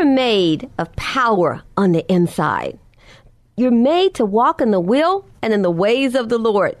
Are 0.00 0.04
made 0.06 0.70
of 0.78 0.96
power 0.96 1.62
on 1.76 1.92
the 1.92 2.10
inside. 2.10 2.78
You're 3.54 3.70
made 3.70 4.14
to 4.14 4.24
walk 4.24 4.62
in 4.62 4.70
the 4.70 4.80
will 4.80 5.26
and 5.42 5.52
in 5.52 5.60
the 5.60 5.70
ways 5.70 6.14
of 6.14 6.30
the 6.30 6.38
Lord. 6.38 6.74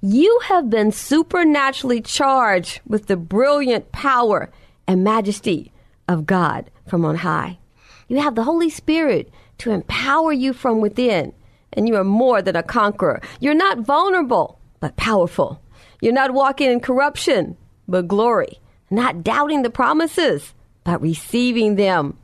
You 0.00 0.38
have 0.44 0.70
been 0.70 0.92
supernaturally 0.92 2.00
charged 2.00 2.80
with 2.86 3.06
the 3.08 3.16
brilliant 3.16 3.90
power 3.90 4.52
and 4.86 5.02
majesty 5.02 5.72
of 6.06 6.26
God 6.26 6.70
from 6.86 7.04
on 7.04 7.16
high. 7.16 7.58
You 8.06 8.20
have 8.20 8.36
the 8.36 8.44
Holy 8.44 8.70
Spirit 8.70 9.32
to 9.58 9.72
empower 9.72 10.32
you 10.32 10.52
from 10.52 10.80
within, 10.80 11.32
and 11.72 11.88
you 11.88 11.96
are 11.96 12.04
more 12.04 12.40
than 12.40 12.54
a 12.54 12.62
conqueror. 12.62 13.20
You're 13.40 13.52
not 13.52 13.80
vulnerable, 13.80 14.60
but 14.78 14.94
powerful. 14.94 15.60
You're 16.00 16.12
not 16.12 16.34
walking 16.34 16.70
in 16.70 16.78
corruption, 16.78 17.56
but 17.88 18.06
glory. 18.06 18.60
Not 18.90 19.24
doubting 19.24 19.62
the 19.62 19.70
promises, 19.70 20.54
but 20.84 21.02
receiving 21.02 21.74
them. 21.74 22.16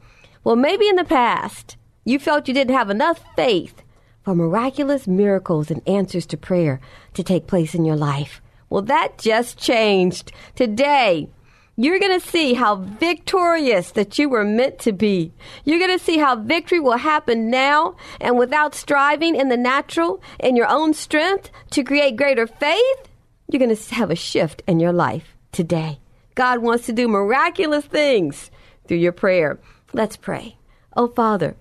Well, 0.47 0.55
maybe 0.55 0.87
in 0.87 0.95
the 0.95 1.03
past, 1.03 1.77
you 2.05 2.21
felt 2.21 2.47
you 2.47 2.55
didn't 2.55 2.77
have 2.77 2.89
enough 2.89 3.21
faith 3.35 3.83
for 4.23 4.33
miraculous 4.33 5.09
miracles 5.09 5.73
and 5.73 5.83
answers 5.89 6.25
to 6.27 6.37
prayer 6.37 6.79
to 7.15 7.25
take 7.25 7.49
place 7.49 7.75
in 7.75 7.85
your 7.85 7.97
life. 7.97 8.41
Well, 8.71 8.83
that 8.83 9.19
just 9.19 9.59
changed. 9.59 10.31
Today, 10.55 11.29
you're 11.75 11.99
going 11.99 12.21
to 12.21 12.25
see 12.25 12.55
how 12.55 12.77
victorious 12.77 13.91
that 13.91 14.21
you 14.21 14.29
were 14.29 14.45
meant 14.45 14.79
to 14.83 14.93
be. 14.93 15.33
You're 15.65 15.81
going 15.81 15.99
to 15.99 16.05
see 16.05 16.17
how 16.17 16.37
victory 16.37 16.79
will 16.79 16.99
happen 16.99 17.51
now 17.51 17.97
and 18.21 18.39
without 18.39 18.77
striving 18.77 19.35
in 19.35 19.49
the 19.49 19.57
natural 19.57 20.23
in 20.39 20.55
your 20.55 20.69
own 20.69 20.95
strength 20.95 21.51
to 21.71 21.83
create 21.83 22.15
greater 22.15 22.47
faith. 22.47 23.09
You're 23.51 23.59
going 23.59 23.75
to 23.75 23.95
have 23.97 24.13
a 24.13 24.15
shift 24.15 24.63
in 24.69 24.79
your 24.79 24.93
life 24.93 25.35
today. 25.51 25.99
God 26.37 26.61
wants 26.61 26.87
to 26.87 26.93
do 26.93 27.09
miraculous 27.09 27.87
things 27.87 28.53
through 28.87 28.99
your 28.99 29.11
prayer. 29.11 29.59
Let's 29.93 30.17
pray. 30.17 30.57
Oh, 30.97 31.09
Father, 31.09 31.57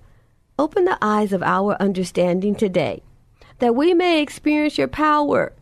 open 0.57 0.85
the 0.85 0.97
eyes 1.01 1.31
of 1.31 1.43
our 1.43 1.75
understanding 1.79 2.55
today 2.55 3.03
that 3.59 3.75
we 3.75 3.93
may 3.93 4.21
experience 4.21 4.77
your 4.77 4.87
power 4.87 5.53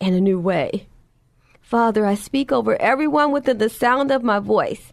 in 0.00 0.14
a 0.14 0.20
new 0.20 0.38
way. 0.38 0.86
Father, 1.60 2.06
I 2.06 2.14
speak 2.14 2.52
over 2.52 2.80
everyone 2.80 3.32
within 3.32 3.58
the 3.58 3.68
sound 3.68 4.10
of 4.10 4.22
my 4.22 4.38
voice, 4.38 4.92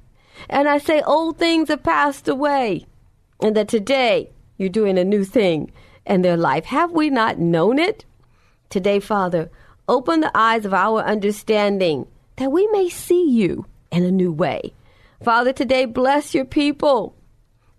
and 0.50 0.68
I 0.68 0.78
say 0.78 1.02
old 1.02 1.38
things 1.38 1.70
have 1.70 1.84
passed 1.84 2.28
away, 2.28 2.86
and 3.42 3.56
that 3.56 3.68
today 3.68 4.32
you're 4.58 4.70
doing 4.70 4.98
a 4.98 5.04
new 5.04 5.24
thing 5.24 5.72
in 6.06 6.22
their 6.22 6.38
life. 6.38 6.66
Have 6.66 6.92
we 6.92 7.10
not 7.10 7.40
known 7.40 7.80
it? 7.80 8.06
Today, 8.70 9.00
Father, 9.00 9.50
open 9.88 10.22
the 10.22 10.32
eyes 10.36 10.66
of 10.66 10.74
our 10.74 11.02
understanding 11.02 12.08
that 12.38 12.52
we 12.52 12.68
may 12.68 12.90
see 12.90 13.30
you 13.30 13.66
in 13.92 14.04
a 14.04 14.12
new 14.12 14.32
way. 14.32 14.74
Father, 15.24 15.52
today 15.52 15.86
bless 15.86 16.34
your 16.34 16.46
people 16.46 17.16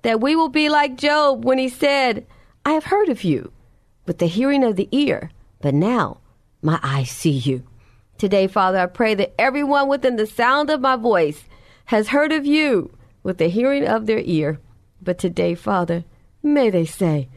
that 0.03 0.21
we 0.21 0.37
will 0.37 0.49
be 0.49 0.69
like 0.69 0.97
Job 0.97 1.44
when 1.44 1.59
he 1.59 1.69
said, 1.69 2.27
I 2.65 2.72
have 2.72 2.84
heard 2.84 3.09
of 3.09 3.25
you 3.25 3.53
with 4.06 4.19
the 4.19 4.27
hearing 4.27 4.65
of 4.65 4.77
the 4.77 4.88
ear, 4.93 5.31
but 5.61 5.75
now 5.75 6.19
my 6.62 6.78
eyes 6.83 7.11
see 7.11 7.31
you. 7.31 7.65
Today, 8.19 8.47
Father, 8.47 8.78
I 8.78 8.87
pray 8.87 9.15
that 9.15 9.34
everyone 9.39 9.89
within 9.89 10.16
the 10.16 10.27
sound 10.27 10.69
of 10.69 10.81
my 10.81 10.97
voice 10.97 11.44
has 11.87 12.09
heard 12.09 12.33
of 12.33 12.44
you 12.44 12.97
with 13.22 13.39
the 13.39 13.49
hearing 13.49 13.87
of 13.87 14.06
their 14.06 14.21
ear. 14.21 14.60
But 15.03 15.19
today, 15.19 15.55
Father, 15.55 16.05
may 16.43 16.71
they 16.71 16.84
say, 16.84 17.28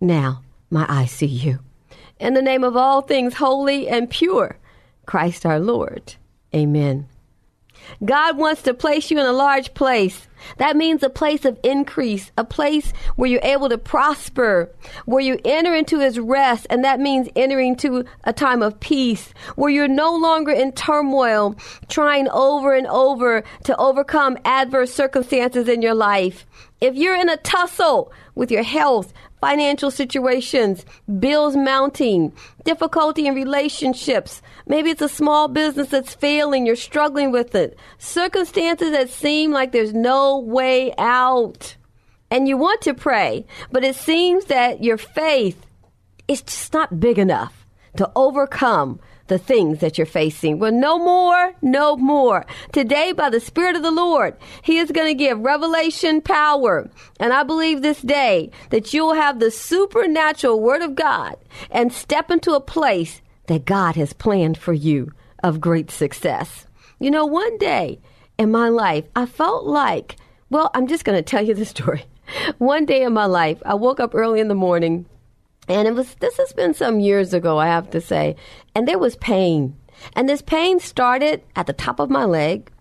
Now 0.00 0.42
my 0.70 0.86
eyes 0.88 1.10
see 1.10 1.26
you. 1.26 1.60
In 2.18 2.34
the 2.34 2.42
name 2.42 2.64
of 2.64 2.76
all 2.76 3.02
things 3.02 3.34
holy 3.34 3.88
and 3.88 4.08
pure, 4.08 4.58
Christ 5.06 5.44
our 5.44 5.60
Lord. 5.60 6.14
Amen. 6.54 7.06
God 8.04 8.36
wants 8.36 8.62
to 8.62 8.74
place 8.74 9.10
you 9.10 9.18
in 9.18 9.26
a 9.26 9.32
large 9.32 9.74
place. 9.74 10.26
That 10.58 10.76
means 10.76 11.02
a 11.02 11.10
place 11.10 11.44
of 11.44 11.58
increase, 11.62 12.30
a 12.36 12.44
place 12.44 12.92
where 13.16 13.30
you're 13.30 13.40
able 13.42 13.68
to 13.68 13.78
prosper, 13.78 14.70
where 15.04 15.22
you 15.22 15.38
enter 15.44 15.74
into 15.74 15.98
his 15.98 16.18
rest, 16.18 16.66
and 16.70 16.84
that 16.84 17.00
means 17.00 17.28
entering 17.36 17.76
to 17.76 18.04
a 18.24 18.32
time 18.32 18.62
of 18.62 18.78
peace, 18.80 19.32
where 19.56 19.70
you're 19.70 19.88
no 19.88 20.14
longer 20.14 20.52
in 20.52 20.72
turmoil, 20.72 21.56
trying 21.88 22.28
over 22.30 22.74
and 22.74 22.86
over 22.86 23.42
to 23.64 23.76
overcome 23.76 24.38
adverse 24.44 24.92
circumstances 24.92 25.68
in 25.68 25.82
your 25.82 25.94
life. 25.94 26.46
If 26.80 26.94
you're 26.94 27.16
in 27.16 27.28
a 27.28 27.36
tussle 27.36 28.12
with 28.34 28.50
your 28.50 28.62
health, 28.62 29.12
financial 29.40 29.90
situations, 29.90 30.84
bills 31.18 31.56
mounting, 31.56 32.32
difficulty 32.64 33.26
in 33.26 33.34
relationships. 33.34 34.42
Maybe 34.66 34.90
it's 34.90 35.02
a 35.02 35.08
small 35.08 35.48
business 35.48 35.88
that's 35.88 36.14
failing, 36.14 36.66
you're 36.66 36.76
struggling 36.76 37.32
with 37.32 37.54
it. 37.54 37.78
Circumstances 37.98 38.90
that 38.90 39.10
seem 39.10 39.50
like 39.50 39.72
there's 39.72 39.94
no 39.94 40.29
way 40.38 40.94
out. 40.98 41.76
And 42.30 42.46
you 42.46 42.56
want 42.56 42.82
to 42.82 42.94
pray, 42.94 43.46
but 43.72 43.84
it 43.84 43.96
seems 43.96 44.46
that 44.46 44.84
your 44.84 44.96
faith 44.96 45.66
is 46.28 46.42
just 46.42 46.72
not 46.72 47.00
big 47.00 47.18
enough 47.18 47.66
to 47.96 48.10
overcome 48.14 49.00
the 49.30 49.38
things 49.38 49.78
that 49.78 49.96
you're 49.96 50.06
facing. 50.06 50.58
Well, 50.58 50.72
no 50.72 50.98
more, 50.98 51.54
no 51.62 51.96
more. 51.96 52.44
Today, 52.72 53.12
by 53.12 53.30
the 53.30 53.40
Spirit 53.40 53.76
of 53.76 53.82
the 53.82 53.90
Lord, 53.90 54.36
He 54.62 54.78
is 54.78 54.90
going 54.90 55.06
to 55.06 55.14
give 55.14 55.38
revelation 55.38 56.20
power. 56.20 56.90
And 57.18 57.32
I 57.32 57.44
believe 57.44 57.80
this 57.80 58.02
day 58.02 58.50
that 58.70 58.92
you'll 58.92 59.14
have 59.14 59.38
the 59.38 59.50
supernatural 59.50 60.60
Word 60.60 60.82
of 60.82 60.96
God 60.96 61.36
and 61.70 61.92
step 61.92 62.30
into 62.30 62.52
a 62.52 62.60
place 62.60 63.22
that 63.46 63.64
God 63.64 63.94
has 63.96 64.12
planned 64.12 64.58
for 64.58 64.72
you 64.72 65.12
of 65.42 65.60
great 65.60 65.90
success. 65.90 66.66
You 66.98 67.10
know, 67.10 67.24
one 67.24 67.56
day 67.58 68.00
in 68.40 68.50
my 68.50 68.70
life, 68.70 69.04
I 69.14 69.26
felt 69.26 69.66
like, 69.66 70.16
well, 70.48 70.70
I'm 70.72 70.86
just 70.86 71.04
going 71.04 71.18
to 71.18 71.22
tell 71.22 71.44
you 71.44 71.52
the 71.52 71.66
story. 71.66 72.06
One 72.58 72.86
day 72.86 73.02
in 73.02 73.12
my 73.12 73.26
life, 73.26 73.62
I 73.66 73.74
woke 73.74 74.00
up 74.00 74.14
early 74.14 74.40
in 74.40 74.48
the 74.48 74.54
morning 74.54 75.04
and 75.68 75.86
it 75.86 75.94
was 75.94 76.14
this 76.16 76.38
has 76.38 76.52
been 76.54 76.72
some 76.72 77.00
years 77.00 77.34
ago, 77.34 77.58
I 77.58 77.66
have 77.66 77.90
to 77.90 78.00
say. 78.00 78.36
And 78.74 78.88
there 78.88 78.98
was 78.98 79.14
pain. 79.16 79.76
And 80.14 80.26
this 80.26 80.40
pain 80.40 80.80
started 80.80 81.42
at 81.54 81.66
the 81.66 81.74
top 81.74 82.00
of 82.00 82.08
my 82.08 82.24
leg, 82.24 82.72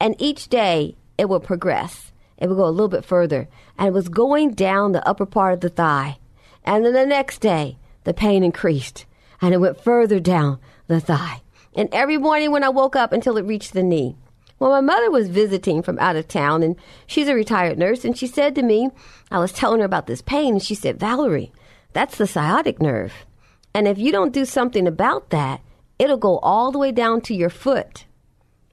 and 0.00 0.16
each 0.18 0.48
day 0.48 0.96
it 1.18 1.28
would 1.28 1.42
progress. 1.42 2.10
It 2.38 2.48
would 2.48 2.56
go 2.56 2.64
a 2.64 2.70
little 2.70 2.88
bit 2.88 3.04
further, 3.04 3.46
and 3.78 3.88
it 3.88 3.92
was 3.92 4.08
going 4.08 4.52
down 4.54 4.92
the 4.92 5.06
upper 5.06 5.26
part 5.26 5.52
of 5.52 5.60
the 5.60 5.68
thigh. 5.68 6.18
And 6.64 6.84
then 6.84 6.94
the 6.94 7.04
next 7.04 7.40
day, 7.40 7.76
the 8.04 8.14
pain 8.14 8.42
increased, 8.42 9.04
and 9.42 9.52
it 9.52 9.58
went 9.58 9.84
further 9.84 10.18
down 10.18 10.58
the 10.86 10.98
thigh. 10.98 11.42
And 11.76 11.90
every 11.92 12.16
morning 12.16 12.50
when 12.50 12.64
I 12.64 12.70
woke 12.70 12.96
up 12.96 13.12
until 13.12 13.36
it 13.36 13.44
reached 13.44 13.74
the 13.74 13.82
knee. 13.82 14.16
Well, 14.58 14.70
my 14.70 14.80
mother 14.80 15.10
was 15.10 15.28
visiting 15.28 15.82
from 15.82 15.98
out 15.98 16.16
of 16.16 16.28
town, 16.28 16.62
and 16.62 16.76
she's 17.06 17.28
a 17.28 17.34
retired 17.34 17.78
nurse, 17.78 18.04
and 18.04 18.16
she 18.16 18.26
said 18.26 18.54
to 18.54 18.62
me, 18.62 18.90
I 19.30 19.38
was 19.38 19.52
telling 19.52 19.80
her 19.80 19.86
about 19.86 20.06
this 20.06 20.22
pain, 20.22 20.54
and 20.54 20.62
she 20.62 20.74
said, 20.74 21.00
Valerie, 21.00 21.52
that's 21.92 22.16
the 22.16 22.26
sciatic 22.26 22.80
nerve. 22.80 23.26
And 23.74 23.88
if 23.88 23.98
you 23.98 24.12
don't 24.12 24.32
do 24.32 24.44
something 24.44 24.86
about 24.86 25.30
that, 25.30 25.60
it'll 25.98 26.16
go 26.16 26.38
all 26.38 26.70
the 26.70 26.78
way 26.78 26.92
down 26.92 27.20
to 27.22 27.34
your 27.34 27.50
foot, 27.50 28.04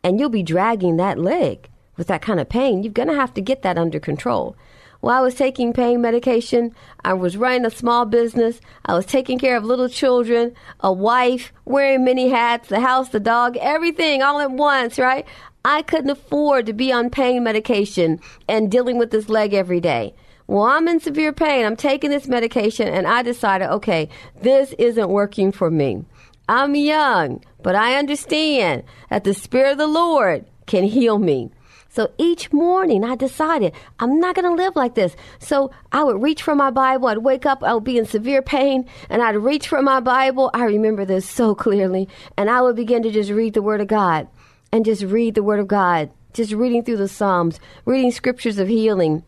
and 0.03 0.19
you'll 0.19 0.29
be 0.29 0.43
dragging 0.43 0.97
that 0.97 1.17
leg 1.17 1.67
with 1.97 2.07
that 2.07 2.21
kind 2.21 2.39
of 2.39 2.49
pain. 2.49 2.83
You're 2.83 2.93
going 2.93 3.09
to 3.09 3.15
have 3.15 3.33
to 3.33 3.41
get 3.41 3.63
that 3.63 3.77
under 3.77 3.99
control. 3.99 4.55
While 5.01 5.17
I 5.17 5.21
was 5.21 5.33
taking 5.33 5.73
pain 5.73 5.99
medication, 6.01 6.75
I 7.03 7.13
was 7.13 7.35
running 7.35 7.65
a 7.65 7.71
small 7.71 8.05
business. 8.05 8.61
I 8.85 8.93
was 8.93 9.07
taking 9.07 9.39
care 9.39 9.57
of 9.57 9.63
little 9.63 9.89
children, 9.89 10.53
a 10.79 10.93
wife, 10.93 11.51
wearing 11.65 12.05
many 12.05 12.29
hats, 12.29 12.69
the 12.69 12.79
house, 12.79 13.09
the 13.09 13.19
dog, 13.19 13.57
everything 13.57 14.21
all 14.21 14.39
at 14.39 14.51
once, 14.51 14.99
right? 14.99 15.25
I 15.63 15.83
couldn't 15.83 16.09
afford 16.09 16.65
to 16.65 16.73
be 16.73 16.91
on 16.91 17.09
pain 17.09 17.43
medication 17.43 18.19
and 18.47 18.71
dealing 18.71 18.97
with 18.97 19.11
this 19.11 19.29
leg 19.29 19.53
every 19.53 19.79
day. 19.79 20.15
Well, 20.47 20.63
I'm 20.63 20.87
in 20.87 20.99
severe 20.99 21.31
pain. 21.33 21.65
I'm 21.65 21.75
taking 21.75 22.09
this 22.09 22.27
medication, 22.27 22.87
and 22.87 23.07
I 23.07 23.21
decided, 23.21 23.69
okay, 23.69 24.09
this 24.41 24.73
isn't 24.79 25.09
working 25.09 25.51
for 25.51 25.69
me. 25.69 26.03
I'm 26.49 26.75
young, 26.75 27.43
but 27.61 27.75
I 27.75 27.95
understand 27.95 28.83
that 29.09 29.23
the 29.23 29.33
Spirit 29.33 29.73
of 29.73 29.77
the 29.77 29.87
Lord 29.87 30.45
can 30.65 30.83
heal 30.83 31.19
me. 31.19 31.51
So 31.89 32.11
each 32.17 32.51
morning 32.51 33.03
I 33.03 33.15
decided 33.15 33.73
I'm 33.99 34.19
not 34.19 34.35
going 34.35 34.49
to 34.49 34.61
live 34.61 34.75
like 34.75 34.95
this. 34.95 35.15
So 35.39 35.71
I 35.91 36.03
would 36.03 36.21
reach 36.21 36.41
for 36.41 36.55
my 36.55 36.71
Bible. 36.71 37.07
I'd 37.09 37.19
wake 37.19 37.45
up, 37.45 37.63
I 37.63 37.73
would 37.73 37.83
be 37.83 37.97
in 37.97 38.05
severe 38.05 38.41
pain, 38.41 38.87
and 39.09 39.21
I'd 39.21 39.35
reach 39.35 39.67
for 39.67 39.81
my 39.81 39.99
Bible. 39.99 40.49
I 40.53 40.63
remember 40.63 41.05
this 41.05 41.29
so 41.29 41.53
clearly. 41.53 42.07
And 42.37 42.49
I 42.49 42.61
would 42.61 42.77
begin 42.77 43.03
to 43.03 43.11
just 43.11 43.29
read 43.29 43.53
the 43.53 43.61
Word 43.61 43.81
of 43.81 43.87
God 43.87 44.27
and 44.71 44.85
just 44.85 45.03
read 45.03 45.35
the 45.35 45.43
Word 45.43 45.59
of 45.59 45.67
God, 45.67 46.11
just 46.33 46.53
reading 46.53 46.83
through 46.83 46.97
the 46.97 47.07
Psalms, 47.07 47.59
reading 47.85 48.11
scriptures 48.11 48.57
of 48.57 48.67
healing. 48.67 49.23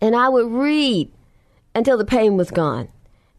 And 0.00 0.14
I 0.14 0.28
would 0.28 0.50
read 0.50 1.12
until 1.74 1.98
the 1.98 2.04
pain 2.04 2.36
was 2.36 2.50
gone. 2.50 2.88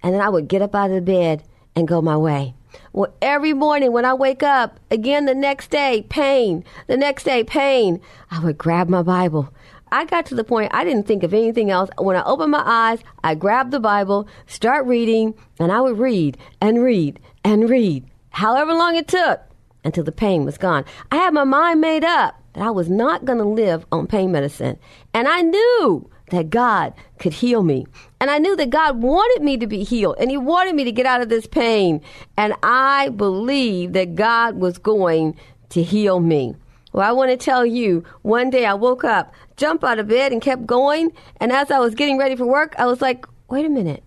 And 0.03 0.13
then 0.13 0.21
I 0.21 0.29
would 0.29 0.47
get 0.47 0.61
up 0.61 0.75
out 0.75 0.89
of 0.89 0.95
the 0.95 1.01
bed 1.01 1.43
and 1.75 1.87
go 1.87 2.01
my 2.01 2.17
way. 2.17 2.53
Well, 2.93 3.13
every 3.21 3.53
morning 3.53 3.91
when 3.91 4.05
I 4.05 4.13
wake 4.13 4.43
up, 4.43 4.79
again 4.89 5.25
the 5.25 5.35
next 5.35 5.69
day, 5.69 6.05
pain. 6.09 6.63
The 6.87 6.97
next 6.97 7.23
day, 7.23 7.43
pain. 7.43 8.01
I 8.29 8.39
would 8.39 8.57
grab 8.57 8.89
my 8.89 9.03
Bible. 9.03 9.53
I 9.93 10.05
got 10.05 10.25
to 10.27 10.35
the 10.35 10.43
point 10.45 10.73
I 10.73 10.85
didn't 10.85 11.05
think 11.05 11.23
of 11.23 11.33
anything 11.33 11.69
else. 11.69 11.89
When 11.97 12.15
I 12.15 12.23
opened 12.23 12.51
my 12.51 12.63
eyes, 12.65 12.99
I 13.23 13.35
grabbed 13.35 13.71
the 13.71 13.79
Bible, 13.79 14.27
start 14.47 14.85
reading, 14.85 15.33
and 15.59 15.71
I 15.71 15.81
would 15.81 15.97
read 15.97 16.37
and 16.61 16.81
read 16.81 17.19
and 17.43 17.69
read, 17.69 18.05
however 18.29 18.73
long 18.73 18.95
it 18.95 19.07
took 19.07 19.41
until 19.83 20.03
the 20.03 20.11
pain 20.11 20.45
was 20.45 20.57
gone. 20.57 20.85
I 21.11 21.17
had 21.17 21.33
my 21.33 21.43
mind 21.43 21.81
made 21.81 22.03
up 22.03 22.41
that 22.53 22.63
I 22.63 22.69
was 22.69 22.89
not 22.89 23.25
going 23.25 23.39
to 23.39 23.45
live 23.45 23.85
on 23.91 24.07
pain 24.07 24.31
medicine. 24.31 24.77
And 25.13 25.27
I 25.27 25.41
knew 25.41 26.09
that 26.31 26.49
God 26.49 26.93
could 27.19 27.33
heal 27.33 27.63
me. 27.63 27.85
And 28.19 28.29
I 28.29 28.37
knew 28.37 28.55
that 28.55 28.69
God 28.69 29.01
wanted 29.01 29.43
me 29.43 29.57
to 29.57 29.67
be 29.67 29.83
healed 29.83 30.15
and 30.19 30.31
He 30.31 30.37
wanted 30.37 30.75
me 30.75 30.83
to 30.83 30.91
get 30.91 31.05
out 31.05 31.21
of 31.21 31.29
this 31.29 31.45
pain. 31.45 32.01
And 32.37 32.53
I 32.63 33.09
believed 33.09 33.93
that 33.93 34.15
God 34.15 34.55
was 34.55 34.77
going 34.77 35.37
to 35.69 35.83
heal 35.83 36.19
me. 36.19 36.55
Well, 36.93 37.07
I 37.07 37.13
want 37.13 37.31
to 37.31 37.37
tell 37.37 37.65
you, 37.65 38.03
one 38.21 38.49
day 38.49 38.65
I 38.65 38.73
woke 38.73 39.05
up, 39.05 39.33
jumped 39.55 39.83
out 39.83 39.99
of 39.99 40.07
bed, 40.07 40.33
and 40.33 40.41
kept 40.41 40.65
going. 40.65 41.11
And 41.37 41.51
as 41.51 41.71
I 41.71 41.79
was 41.79 41.95
getting 41.95 42.17
ready 42.17 42.35
for 42.35 42.45
work, 42.45 42.75
I 42.77 42.85
was 42.85 43.01
like, 43.01 43.25
wait 43.49 43.65
a 43.65 43.69
minute, 43.69 44.03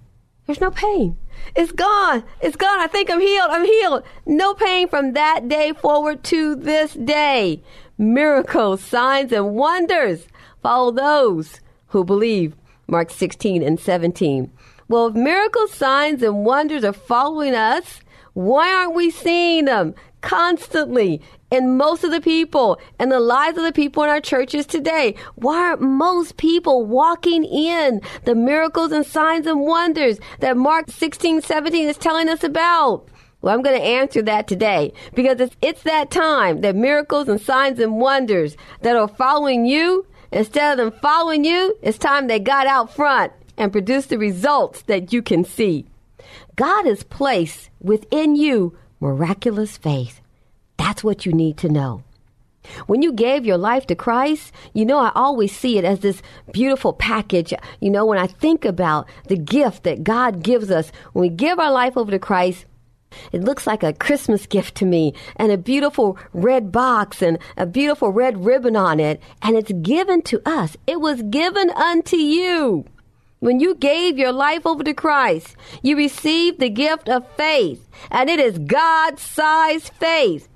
there's 0.46 0.60
no 0.60 0.70
pain. 0.70 1.16
It's 1.54 1.72
gone. 1.72 2.24
It's 2.40 2.56
gone. 2.56 2.80
I 2.80 2.86
think 2.86 3.10
I'm 3.10 3.20
healed. 3.20 3.50
I'm 3.50 3.64
healed. 3.64 4.02
No 4.26 4.54
pain 4.54 4.88
from 4.88 5.12
that 5.12 5.48
day 5.48 5.72
forward 5.72 6.22
to 6.24 6.54
this 6.54 6.94
day. 6.94 7.62
Miracles, 7.96 8.82
signs, 8.82 9.32
and 9.32 9.54
wonders 9.54 10.26
follow 10.62 10.90
those 10.90 11.60
who 11.88 12.04
believe. 12.04 12.56
Mark 12.86 13.10
16 13.10 13.62
and 13.62 13.80
17. 13.80 14.50
Well, 14.88 15.06
if 15.06 15.14
miracles, 15.14 15.72
signs, 15.72 16.22
and 16.22 16.44
wonders 16.44 16.84
are 16.84 16.92
following 16.92 17.54
us, 17.54 18.00
why 18.34 18.70
aren't 18.70 18.94
we 18.94 19.10
seeing 19.10 19.64
them 19.64 19.94
constantly 20.20 21.22
in 21.54 21.76
most 21.76 22.04
of 22.04 22.10
the 22.10 22.20
people 22.20 22.78
and 22.98 23.10
the 23.10 23.20
lives 23.20 23.56
of 23.56 23.64
the 23.64 23.72
people 23.72 24.02
in 24.02 24.10
our 24.10 24.20
churches 24.20 24.66
today? 24.66 25.14
Why 25.36 25.58
aren't 25.58 25.82
most 25.82 26.36
people 26.36 26.84
walking 26.84 27.44
in 27.44 28.00
the 28.24 28.34
miracles 28.34 28.92
and 28.92 29.06
signs 29.06 29.46
and 29.46 29.60
wonders 29.60 30.18
that 30.40 30.56
Mark 30.56 30.90
16, 30.90 31.42
17 31.42 31.88
is 31.88 31.96
telling 31.96 32.28
us 32.28 32.44
about? 32.44 33.08
Well, 33.40 33.54
I'm 33.54 33.62
going 33.62 33.78
to 33.78 33.86
answer 33.86 34.22
that 34.22 34.48
today 34.48 34.92
because 35.14 35.38
it's, 35.40 35.56
it's 35.60 35.82
that 35.82 36.10
time 36.10 36.62
that 36.62 36.76
miracles 36.76 37.28
and 37.28 37.40
signs 37.40 37.78
and 37.78 37.98
wonders 37.98 38.56
that 38.80 38.96
are 38.96 39.08
following 39.08 39.66
you 39.66 40.06
Instead 40.34 40.72
of 40.72 40.78
them 40.78 41.00
following 41.00 41.44
you, 41.44 41.78
it's 41.80 41.96
time 41.96 42.26
they 42.26 42.40
got 42.40 42.66
out 42.66 42.92
front 42.92 43.32
and 43.56 43.70
produced 43.70 44.08
the 44.08 44.18
results 44.18 44.82
that 44.82 45.12
you 45.12 45.22
can 45.22 45.44
see. 45.44 45.86
God 46.56 46.86
has 46.86 47.04
placed 47.04 47.70
within 47.80 48.34
you 48.34 48.76
miraculous 48.98 49.76
faith. 49.76 50.20
That's 50.84 51.02
what 51.02 51.24
you 51.24 51.32
need 51.32 51.56
to 51.58 51.70
know. 51.70 52.02
When 52.86 53.00
you 53.00 53.10
gave 53.10 53.46
your 53.46 53.56
life 53.56 53.86
to 53.86 53.94
Christ, 53.94 54.52
you 54.74 54.84
know, 54.84 54.98
I 54.98 55.12
always 55.14 55.56
see 55.56 55.78
it 55.78 55.84
as 55.86 56.00
this 56.00 56.20
beautiful 56.52 56.92
package. 56.92 57.54
You 57.80 57.88
know, 57.88 58.04
when 58.04 58.18
I 58.18 58.26
think 58.26 58.66
about 58.66 59.08
the 59.28 59.38
gift 59.38 59.84
that 59.84 60.04
God 60.04 60.42
gives 60.42 60.70
us, 60.70 60.92
when 61.14 61.22
we 61.22 61.30
give 61.30 61.58
our 61.58 61.72
life 61.72 61.96
over 61.96 62.10
to 62.10 62.18
Christ, 62.18 62.66
it 63.32 63.40
looks 63.40 63.66
like 63.66 63.82
a 63.82 63.94
Christmas 63.94 64.44
gift 64.44 64.74
to 64.74 64.84
me 64.84 65.14
and 65.36 65.50
a 65.50 65.56
beautiful 65.56 66.18
red 66.34 66.70
box 66.70 67.22
and 67.22 67.38
a 67.56 67.64
beautiful 67.64 68.10
red 68.10 68.44
ribbon 68.44 68.76
on 68.76 69.00
it. 69.00 69.22
And 69.40 69.56
it's 69.56 69.72
given 69.72 70.20
to 70.24 70.42
us. 70.44 70.76
It 70.86 71.00
was 71.00 71.22
given 71.22 71.70
unto 71.70 72.16
you. 72.16 72.84
When 73.40 73.58
you 73.58 73.74
gave 73.74 74.18
your 74.18 74.32
life 74.32 74.66
over 74.66 74.84
to 74.84 74.92
Christ, 74.92 75.56
you 75.82 75.96
received 75.96 76.60
the 76.60 76.68
gift 76.68 77.08
of 77.08 77.26
faith, 77.38 77.88
and 78.10 78.28
it 78.28 78.38
is 78.38 78.58
God 78.58 79.18
sized 79.18 79.90
faith. 79.94 80.46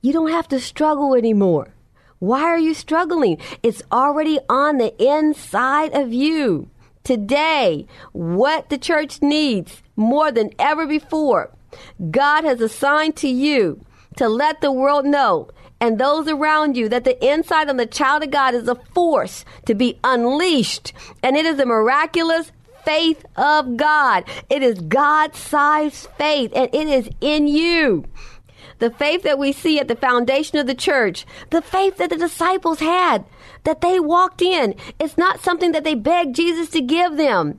You 0.00 0.12
don't 0.12 0.30
have 0.30 0.48
to 0.48 0.60
struggle 0.60 1.14
anymore. 1.14 1.74
Why 2.18 2.42
are 2.42 2.58
you 2.58 2.74
struggling? 2.74 3.38
It's 3.62 3.82
already 3.92 4.38
on 4.48 4.78
the 4.78 4.94
inside 5.02 5.94
of 5.94 6.12
you. 6.12 6.70
Today, 7.04 7.86
what 8.12 8.68
the 8.68 8.78
church 8.78 9.22
needs 9.22 9.82
more 9.96 10.30
than 10.30 10.50
ever 10.58 10.86
before 10.86 11.50
God 12.10 12.44
has 12.44 12.60
assigned 12.60 13.16
to 13.16 13.28
you 13.28 13.84
to 14.16 14.28
let 14.28 14.60
the 14.60 14.72
world 14.72 15.04
know 15.04 15.48
and 15.80 15.98
those 15.98 16.28
around 16.28 16.76
you 16.76 16.88
that 16.88 17.04
the 17.04 17.24
inside 17.24 17.68
of 17.68 17.76
the 17.76 17.86
child 17.86 18.24
of 18.24 18.30
God 18.30 18.54
is 18.54 18.68
a 18.68 18.74
force 18.74 19.44
to 19.66 19.74
be 19.74 19.98
unleashed. 20.02 20.92
And 21.22 21.36
it 21.36 21.46
is 21.46 21.58
a 21.58 21.66
miraculous 21.66 22.50
faith 22.84 23.24
of 23.36 23.76
God. 23.76 24.24
It 24.50 24.62
is 24.62 24.80
God 24.80 25.36
sized 25.36 26.08
faith, 26.18 26.52
and 26.54 26.68
it 26.74 26.88
is 26.88 27.08
in 27.20 27.46
you. 27.46 28.04
The 28.78 28.90
faith 28.90 29.22
that 29.24 29.38
we 29.38 29.52
see 29.52 29.80
at 29.80 29.88
the 29.88 29.96
foundation 29.96 30.58
of 30.58 30.66
the 30.66 30.74
church, 30.74 31.26
the 31.50 31.62
faith 31.62 31.96
that 31.96 32.10
the 32.10 32.16
disciples 32.16 32.80
had, 32.80 33.24
that 33.64 33.80
they 33.80 33.98
walked 33.98 34.40
in, 34.40 34.74
it's 34.98 35.18
not 35.18 35.40
something 35.40 35.72
that 35.72 35.84
they 35.84 35.94
begged 35.94 36.36
Jesus 36.36 36.68
to 36.70 36.80
give 36.80 37.16
them. 37.16 37.58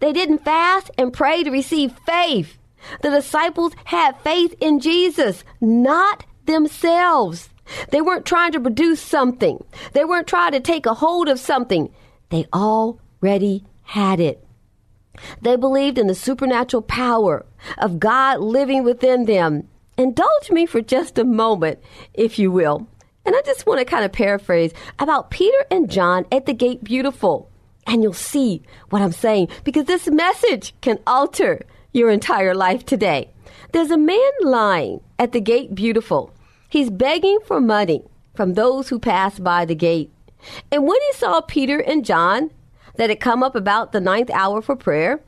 They 0.00 0.12
didn't 0.12 0.44
fast 0.44 0.90
and 0.96 1.12
pray 1.12 1.42
to 1.42 1.50
receive 1.50 1.98
faith. 2.06 2.58
The 3.02 3.10
disciples 3.10 3.72
had 3.84 4.20
faith 4.20 4.54
in 4.60 4.80
Jesus, 4.80 5.44
not 5.60 6.24
themselves. 6.46 7.50
They 7.90 8.00
weren't 8.00 8.26
trying 8.26 8.52
to 8.52 8.60
produce 8.60 9.00
something. 9.00 9.62
They 9.92 10.04
weren't 10.04 10.28
trying 10.28 10.52
to 10.52 10.60
take 10.60 10.86
a 10.86 10.94
hold 10.94 11.28
of 11.28 11.40
something. 11.40 11.92
They 12.30 12.46
already 12.52 13.64
had 13.82 14.20
it. 14.20 14.44
They 15.40 15.56
believed 15.56 15.98
in 15.98 16.06
the 16.06 16.14
supernatural 16.14 16.82
power 16.82 17.44
of 17.78 17.98
God 17.98 18.40
living 18.40 18.84
within 18.84 19.24
them. 19.24 19.68
Indulge 19.98 20.50
me 20.50 20.66
for 20.66 20.80
just 20.80 21.18
a 21.18 21.24
moment, 21.24 21.78
if 22.12 22.38
you 22.38 22.50
will. 22.50 22.86
And 23.24 23.34
I 23.34 23.42
just 23.42 23.66
want 23.66 23.80
to 23.80 23.84
kind 23.84 24.04
of 24.04 24.12
paraphrase 24.12 24.72
about 24.98 25.30
Peter 25.30 25.64
and 25.70 25.90
John 25.90 26.26
at 26.30 26.46
the 26.46 26.54
gate 26.54 26.84
beautiful. 26.84 27.50
And 27.86 28.02
you'll 28.02 28.12
see 28.12 28.62
what 28.90 29.02
I'm 29.02 29.12
saying 29.12 29.48
because 29.64 29.86
this 29.86 30.08
message 30.08 30.74
can 30.80 30.98
alter 31.06 31.64
your 31.92 32.10
entire 32.10 32.54
life 32.54 32.84
today. 32.84 33.32
There's 33.72 33.90
a 33.90 33.96
man 33.96 34.30
lying 34.42 35.00
at 35.18 35.32
the 35.32 35.40
gate 35.40 35.74
beautiful. 35.74 36.32
He's 36.68 36.90
begging 36.90 37.38
for 37.44 37.60
money 37.60 38.04
from 38.34 38.54
those 38.54 38.88
who 38.88 38.98
pass 38.98 39.38
by 39.38 39.64
the 39.64 39.74
gate. 39.74 40.12
And 40.70 40.86
when 40.86 41.00
he 41.00 41.12
saw 41.14 41.40
Peter 41.40 41.78
and 41.78 42.04
John 42.04 42.50
that 42.96 43.08
had 43.08 43.20
come 43.20 43.42
up 43.42 43.54
about 43.54 43.92
the 43.92 44.00
ninth 44.00 44.30
hour 44.30 44.60
for 44.60 44.76
prayer, 44.76 45.20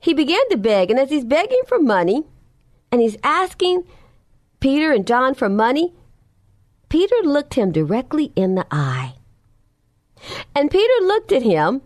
he 0.00 0.14
began 0.14 0.48
to 0.50 0.56
beg. 0.56 0.90
And 0.90 0.98
as 0.98 1.10
he's 1.10 1.24
begging 1.24 1.62
for 1.66 1.78
money 1.78 2.24
and 2.92 3.00
he's 3.00 3.16
asking 3.24 3.84
Peter 4.60 4.92
and 4.92 5.06
John 5.06 5.34
for 5.34 5.48
money, 5.48 5.94
Peter 6.90 7.16
looked 7.24 7.54
him 7.54 7.72
directly 7.72 8.30
in 8.36 8.54
the 8.54 8.66
eye. 8.70 9.14
And 10.54 10.70
Peter 10.70 11.02
looked 11.02 11.32
at 11.32 11.42
him 11.42 11.80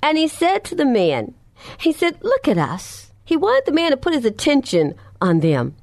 and 0.00 0.16
he 0.16 0.28
said 0.28 0.64
to 0.64 0.74
the 0.76 0.84
man, 0.84 1.34
he 1.78 1.92
said, 1.92 2.18
Look 2.22 2.48
at 2.48 2.56
us. 2.56 3.12
He 3.24 3.36
wanted 3.36 3.66
the 3.66 3.72
man 3.72 3.90
to 3.90 3.96
put 3.96 4.14
his 4.14 4.24
attention 4.24 4.94
on 5.20 5.40
them. 5.40 5.74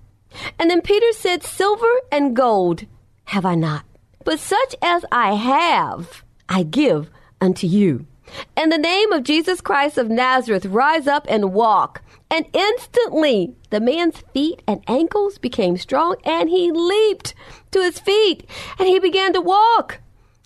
And 0.58 0.70
then 0.70 0.82
Peter 0.82 1.12
said, 1.12 1.44
Silver 1.44 2.02
and 2.12 2.36
gold 2.36 2.86
have 3.26 3.46
I 3.46 3.56
not, 3.56 3.86
but 4.24 4.40
such 4.40 4.76
as 4.82 5.06
I 5.12 5.34
have, 5.34 6.24
I 6.48 6.64
give 6.64 7.10
unto 7.42 7.68
you. 7.68 8.08
In 8.56 8.70
the 8.70 8.78
name 8.78 9.12
of 9.12 9.24
Jesus 9.24 9.62
Christ 9.62 9.98
of 9.98 10.10
Nazareth, 10.10 10.66
rise 10.66 11.08
up 11.08 11.26
and 11.30 11.54
walk. 11.54 12.02
And 12.32 12.46
instantly 12.54 13.56
the 13.70 13.80
man's 13.80 14.20
feet 14.34 14.62
and 14.68 14.84
ankles 14.88 15.38
became 15.38 15.78
strong, 15.78 16.16
and 16.24 16.50
he 16.50 16.72
leaped 16.72 17.34
to 17.72 17.82
his 17.82 18.00
feet 18.00 18.48
and 18.78 18.88
he 18.88 19.00
began 19.00 19.34
to 19.34 19.42
walk. 19.42 20.00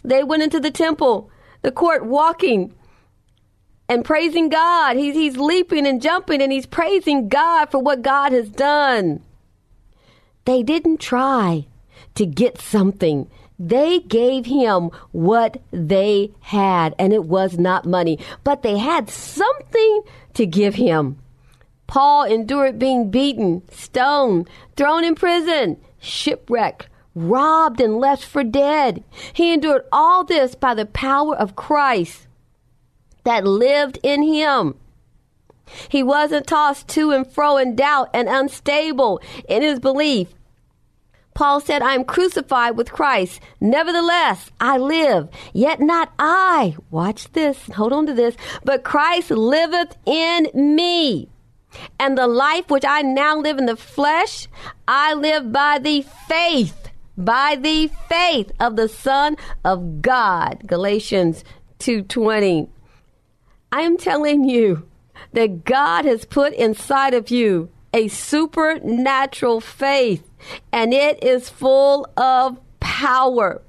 They 0.04 0.24
went 0.24 0.44
into 0.44 0.60
the 0.60 0.72
temple, 0.72 1.30
the 1.62 1.72
court, 1.72 2.06
walking 2.06 2.74
and 3.88 4.06
praising 4.06 4.50
God. 4.50 4.96
He's, 4.96 5.16
he's 5.16 5.38
leaping 5.38 5.88
and 5.88 6.02
jumping 6.02 6.42
and 6.42 6.52
he's 6.52 6.66
praising 6.66 7.30
God 7.30 7.72
for 7.72 7.80
what 7.80 8.02
God 8.02 8.32
has 8.32 8.50
done. 8.50 9.22
They 10.46 10.64
didn't 10.64 11.00
try 11.00 11.68
to 12.16 12.26
get 12.26 12.60
something. 12.60 13.30
They 13.66 14.00
gave 14.00 14.46
him 14.46 14.92
what 15.14 15.62
they 15.72 16.32
had, 16.42 16.96
and 17.00 17.14
it 17.14 17.24
was 17.24 17.58
not 17.58 17.86
money, 17.86 18.20
but 18.44 18.62
they 18.62 18.78
had 18.78 19.10
something 19.10 20.02
to 20.34 20.46
give 20.46 20.76
him. 20.76 21.18
Paul 21.88 22.26
endured 22.26 22.78
being 22.78 23.10
beaten, 23.10 23.62
stoned, 23.72 24.50
thrown 24.76 25.06
in 25.06 25.16
prison, 25.16 25.78
shipwrecked, 25.98 26.90
robbed, 27.16 27.80
and 27.80 28.00
left 28.00 28.26
for 28.26 28.44
dead. 28.44 29.02
He 29.32 29.54
endured 29.54 29.84
all 29.94 30.26
this 30.26 30.56
by 30.56 30.74
the 30.74 30.86
power 30.86 31.34
of 31.34 31.56
Christ 31.56 32.28
that 33.24 33.46
lived 33.46 33.98
in 34.04 34.24
him. 34.24 34.76
He 35.88 36.04
wasn't 36.04 36.48
tossed 36.48 36.90
to 36.90 37.12
and 37.12 37.26
fro 37.26 37.56
in 37.56 37.78
doubt 37.78 38.10
and 38.14 38.28
unstable 38.28 39.22
in 39.48 39.62
his 39.62 39.80
belief. 39.80 40.34
Paul 41.34 41.60
said, 41.60 41.82
I 41.82 41.96
am 41.96 42.04
crucified 42.04 42.78
with 42.78 42.92
Christ. 42.92 43.40
Nevertheless, 43.60 44.52
I 44.60 44.78
live. 44.78 45.30
Yet 45.54 45.80
not 45.80 46.14
I. 46.20 46.76
Watch 46.92 47.32
this. 47.32 47.58
Hold 47.76 47.94
on 47.94 48.06
to 48.08 48.14
this. 48.14 48.36
But 48.64 48.84
Christ 48.84 49.32
liveth 49.32 49.98
in 50.06 50.50
me. 50.54 51.30
And 52.00 52.18
the 52.18 52.28
life 52.28 52.70
which 52.70 52.86
I 52.86 53.02
now 53.02 53.38
live 53.38 53.58
in 53.58 53.66
the 53.66 53.76
flesh, 53.76 54.48
I 54.88 55.14
live 55.14 55.52
by 55.52 55.80
the 55.80 56.06
faith, 56.28 56.90
by 57.18 57.58
the 57.60 57.90
faith 58.08 58.52
of 58.60 58.76
the 58.76 58.88
Son 58.88 59.38
of 59.64 60.02
God. 60.02 60.64
Galatians 60.68 61.44
2:20. 61.80 62.70
I 63.72 63.82
am 63.82 63.98
telling 63.98 64.44
you 64.44 64.88
that 65.32 65.66
God 65.66 66.06
has 66.06 66.26
put 66.26 66.54
inside 66.54 67.16
of 67.16 67.32
you 67.32 67.70
a 67.94 68.08
supernatural 68.08 69.62
faith, 69.62 70.28
and 70.72 70.94
it 70.94 71.24
is 71.24 71.50
full 71.50 72.08
of 72.18 72.60
power. 72.80 73.62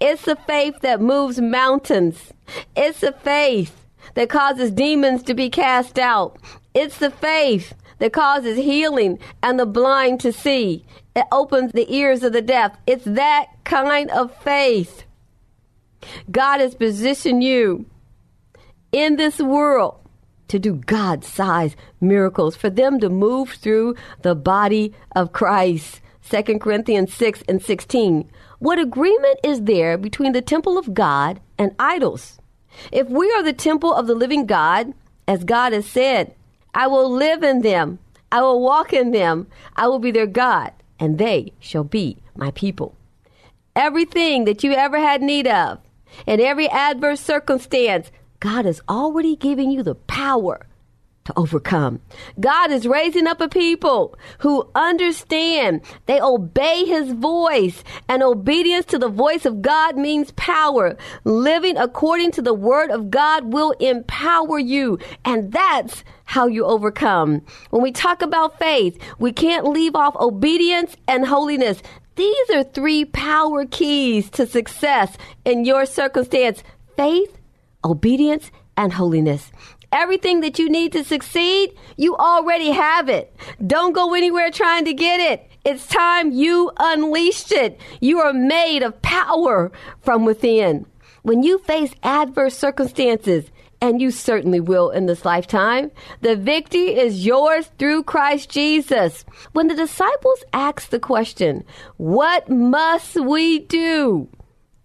It's 0.00 0.26
a 0.26 0.36
faith 0.36 0.80
that 0.80 1.00
moves 1.00 1.40
mountains. 1.40 2.32
It's 2.76 3.02
a 3.02 3.12
faith 3.12 3.86
that 4.14 4.28
causes 4.28 4.70
demons 4.70 5.22
to 5.24 5.34
be 5.34 5.50
cast 5.50 5.98
out. 5.98 6.38
It's 6.74 6.98
the 6.98 7.10
faith 7.10 7.74
that 7.98 8.12
causes 8.12 8.56
healing 8.56 9.18
and 9.42 9.58
the 9.58 9.66
blind 9.66 10.20
to 10.20 10.32
see. 10.32 10.84
It 11.14 11.26
opens 11.30 11.72
the 11.72 11.94
ears 11.94 12.22
of 12.22 12.32
the 12.32 12.42
deaf. 12.42 12.76
It's 12.86 13.04
that 13.04 13.46
kind 13.64 14.10
of 14.10 14.34
faith. 14.38 15.04
God 16.30 16.60
has 16.60 16.74
positioned 16.74 17.44
you 17.44 17.86
in 18.90 19.16
this 19.16 19.38
world 19.38 20.01
to 20.52 20.58
do 20.58 20.74
God 20.74 21.24
sized 21.24 21.76
miracles, 21.98 22.54
for 22.54 22.68
them 22.68 23.00
to 23.00 23.08
move 23.08 23.52
through 23.52 23.96
the 24.20 24.34
body 24.34 24.92
of 25.16 25.32
Christ. 25.32 26.02
2 26.28 26.58
Corinthians 26.58 27.12
6 27.14 27.42
and 27.48 27.62
16. 27.62 28.30
What 28.58 28.78
agreement 28.78 29.40
is 29.42 29.62
there 29.62 29.96
between 29.96 30.32
the 30.32 30.42
temple 30.42 30.76
of 30.76 30.92
God 30.92 31.40
and 31.58 31.74
idols? 31.78 32.38
If 32.92 33.08
we 33.08 33.32
are 33.32 33.42
the 33.42 33.54
temple 33.54 33.94
of 33.94 34.06
the 34.06 34.14
living 34.14 34.44
God, 34.44 34.92
as 35.26 35.42
God 35.42 35.72
has 35.72 35.86
said, 35.86 36.34
I 36.74 36.86
will 36.86 37.10
live 37.10 37.42
in 37.42 37.62
them, 37.62 37.98
I 38.30 38.42
will 38.42 38.62
walk 38.62 38.92
in 38.92 39.10
them, 39.10 39.46
I 39.74 39.88
will 39.88 39.98
be 39.98 40.10
their 40.10 40.26
God, 40.26 40.72
and 41.00 41.18
they 41.18 41.54
shall 41.60 41.84
be 41.84 42.18
my 42.36 42.50
people. 42.50 42.94
Everything 43.74 44.44
that 44.44 44.62
you 44.62 44.72
ever 44.72 44.98
had 44.98 45.22
need 45.22 45.46
of, 45.46 45.78
in 46.26 46.40
every 46.40 46.68
adverse 46.68 47.20
circumstance, 47.20 48.10
God 48.42 48.66
is 48.66 48.82
already 48.88 49.36
giving 49.36 49.70
you 49.70 49.84
the 49.84 49.94
power 49.94 50.66
to 51.26 51.32
overcome. 51.36 52.00
God 52.40 52.72
is 52.72 52.88
raising 52.88 53.28
up 53.28 53.40
a 53.40 53.48
people 53.48 54.18
who 54.40 54.68
understand 54.74 55.82
they 56.06 56.20
obey 56.20 56.84
his 56.84 57.12
voice 57.12 57.84
and 58.08 58.20
obedience 58.20 58.84
to 58.86 58.98
the 58.98 59.08
voice 59.08 59.46
of 59.46 59.62
God 59.62 59.96
means 59.96 60.32
power. 60.32 60.96
Living 61.22 61.76
according 61.76 62.32
to 62.32 62.42
the 62.42 62.52
word 62.52 62.90
of 62.90 63.12
God 63.12 63.52
will 63.52 63.70
empower 63.78 64.58
you 64.58 64.98
and 65.24 65.52
that's 65.52 66.02
how 66.24 66.48
you 66.48 66.64
overcome. 66.64 67.42
When 67.70 67.80
we 67.80 67.92
talk 67.92 68.22
about 68.22 68.58
faith, 68.58 68.98
we 69.20 69.30
can't 69.30 69.68
leave 69.68 69.94
off 69.94 70.16
obedience 70.16 70.96
and 71.06 71.24
holiness. 71.28 71.80
These 72.16 72.50
are 72.50 72.64
three 72.64 73.04
power 73.04 73.66
keys 73.66 74.30
to 74.30 74.46
success 74.48 75.16
in 75.44 75.64
your 75.64 75.86
circumstance. 75.86 76.64
Faith, 76.96 77.38
obedience, 77.84 78.50
and 78.76 78.92
holiness. 78.92 79.50
Everything 79.92 80.40
that 80.40 80.58
you 80.58 80.70
need 80.70 80.92
to 80.92 81.04
succeed, 81.04 81.74
you 81.96 82.16
already 82.16 82.70
have 82.70 83.08
it. 83.08 83.34
Don't 83.66 83.92
go 83.92 84.14
anywhere 84.14 84.50
trying 84.50 84.86
to 84.86 84.94
get 84.94 85.20
it. 85.20 85.50
It's 85.64 85.86
time 85.86 86.32
you 86.32 86.72
unleashed 86.78 87.52
it. 87.52 87.78
You 88.00 88.20
are 88.20 88.32
made 88.32 88.82
of 88.82 89.00
power 89.02 89.70
from 90.00 90.24
within. 90.24 90.86
When 91.22 91.42
you 91.42 91.58
face 91.58 91.94
adverse 92.02 92.56
circumstances, 92.56 93.50
and 93.82 94.00
you 94.00 94.12
certainly 94.12 94.60
will 94.60 94.90
in 94.90 95.06
this 95.06 95.24
lifetime. 95.24 95.90
The 96.20 96.36
victory 96.36 96.96
is 96.96 97.26
yours 97.26 97.68
through 97.80 98.04
Christ 98.04 98.48
Jesus. 98.48 99.24
When 99.54 99.66
the 99.66 99.74
disciples 99.74 100.44
asked 100.52 100.92
the 100.92 101.00
question, 101.00 101.64
What 101.96 102.48
must 102.48 103.16
we 103.16 103.58
do 103.58 104.28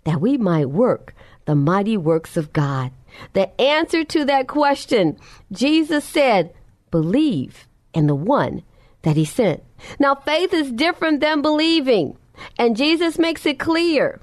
that 0.05 0.19
we 0.19 0.37
might 0.37 0.71
work 0.71 1.13
the 1.47 1.55
mighty 1.55 1.97
works 1.97 2.37
of 2.37 2.53
God? 2.53 2.91
The 3.33 3.59
answer 3.59 4.03
to 4.03 4.23
that 4.25 4.47
question, 4.47 5.17
Jesus 5.51 6.05
said, 6.05 6.53
believe 6.91 7.67
in 7.93 8.05
the 8.05 8.15
one 8.15 8.61
that 9.01 9.15
he 9.15 9.25
sent. 9.25 9.63
Now, 9.99 10.13
faith 10.13 10.53
is 10.53 10.71
different 10.71 11.21
than 11.21 11.41
believing, 11.41 12.17
and 12.59 12.77
Jesus 12.77 13.17
makes 13.17 13.45
it 13.45 13.57
clear. 13.57 14.21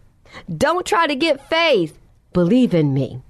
Don't 0.55 0.87
try 0.87 1.07
to 1.07 1.17
get 1.17 1.49
faith, 1.49 1.99
believe 2.33 2.75
in 2.75 2.95
me. 2.95 3.21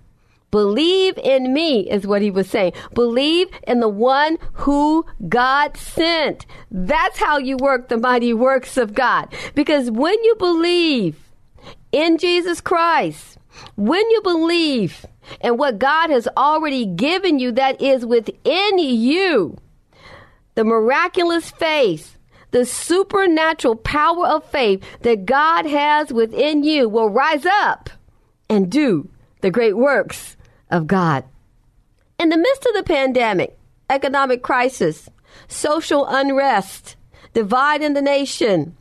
Believe 0.51 1.19
in 1.19 1.53
me 1.53 1.91
is 1.91 2.07
what 2.07 2.23
he 2.23 2.31
was 2.31 2.49
saying. 2.49 2.75
Believe 2.95 3.49
in 3.67 3.81
the 3.81 3.89
one 3.89 4.39
who 4.53 5.05
God 5.29 5.77
sent. 5.77 6.47
That's 6.71 7.19
how 7.19 7.39
you 7.39 7.57
work 7.57 7.89
the 7.89 7.97
mighty 7.97 8.33
works 8.33 8.77
of 8.77 8.95
God. 8.95 9.35
Because 9.57 9.91
when 9.91 10.15
you 10.23 10.37
believe 10.37 11.17
in 11.91 12.19
Jesus 12.19 12.61
Christ, 12.61 13.37
when 13.77 14.09
you 14.11 14.21
believe 14.23 15.07
in 15.41 15.57
what 15.57 15.79
God 15.79 16.11
has 16.11 16.29
already 16.37 16.87
given 16.87 17.39
you 17.39 17.53
that 17.53 17.81
is 17.81 18.05
within 18.05 18.79
you, 18.79 19.57
the 20.55 20.65
miraculous 20.65 21.51
faith, 21.51 22.19
the 22.51 22.65
supernatural 22.65 23.77
power 23.77 24.27
of 24.27 24.45
faith 24.45 24.85
that 25.01 25.27
God 25.27 25.67
has 25.67 26.13
within 26.13 26.63
you 26.63 26.89
will 26.89 27.11
rise 27.11 27.45
up 27.45 27.91
and 28.49 28.71
do 28.71 29.11
the 29.41 29.51
great 29.51 29.77
works 29.77 30.37
of 30.71 30.87
God. 30.87 31.25
In 32.19 32.29
the 32.29 32.37
midst 32.37 32.65
of 32.67 32.75
the 32.75 32.85
pandemic, 32.85 33.59
economic 33.91 34.43
crisis, 34.43 35.09
social 35.49 36.07
unrest, 36.07 36.97
divide 37.33 37.83
in 37.83 37.95
the 37.95 38.03
nation, 38.03 38.77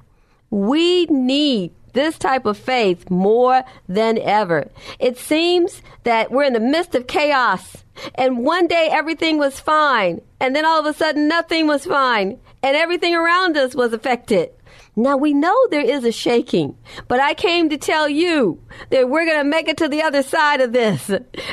we 0.52 1.06
need 1.08 1.74
this 1.94 2.18
type 2.18 2.46
of 2.46 2.58
faith 2.58 3.10
more 3.10 3.64
than 3.88 4.18
ever. 4.18 4.70
It 5.00 5.18
seems 5.18 5.82
that 6.04 6.32
we're 6.32 6.44
in 6.44 6.54
the 6.54 6.60
midst 6.60 6.96
of 6.96 7.08
chaos, 7.08 7.84
and 8.16 8.44
one 8.44 8.68
day 8.68 8.90
everything 8.92 9.38
was 9.38 9.60
fine, 9.60 10.22
and 10.40 10.56
then 10.56 10.66
all 10.66 10.80
of 10.80 10.86
a 10.86 10.98
sudden 10.98 11.28
nothing 11.28 11.68
was 11.68 11.86
fine, 11.86 12.40
and 12.62 12.76
everything 12.76 13.16
around 13.16 13.58
us 13.58 13.76
was 13.76 13.94
affected. 13.94 14.50
Now 14.96 15.18
we 15.18 15.34
know 15.34 15.56
there 15.70 15.82
is 15.82 16.04
a 16.04 16.12
shaking, 16.12 16.78
but 17.08 17.20
I 17.20 17.34
came 17.34 17.70
to 17.70 17.78
tell 17.78 18.08
you 18.08 18.62
that 18.92 19.10
we're 19.10 19.26
going 19.26 19.40
to 19.40 19.50
make 19.50 19.68
it 19.68 19.78
to 19.78 19.88
the 19.88 20.04
other 20.04 20.22
side 20.22 20.62
of 20.62 20.72
this. 20.72 21.10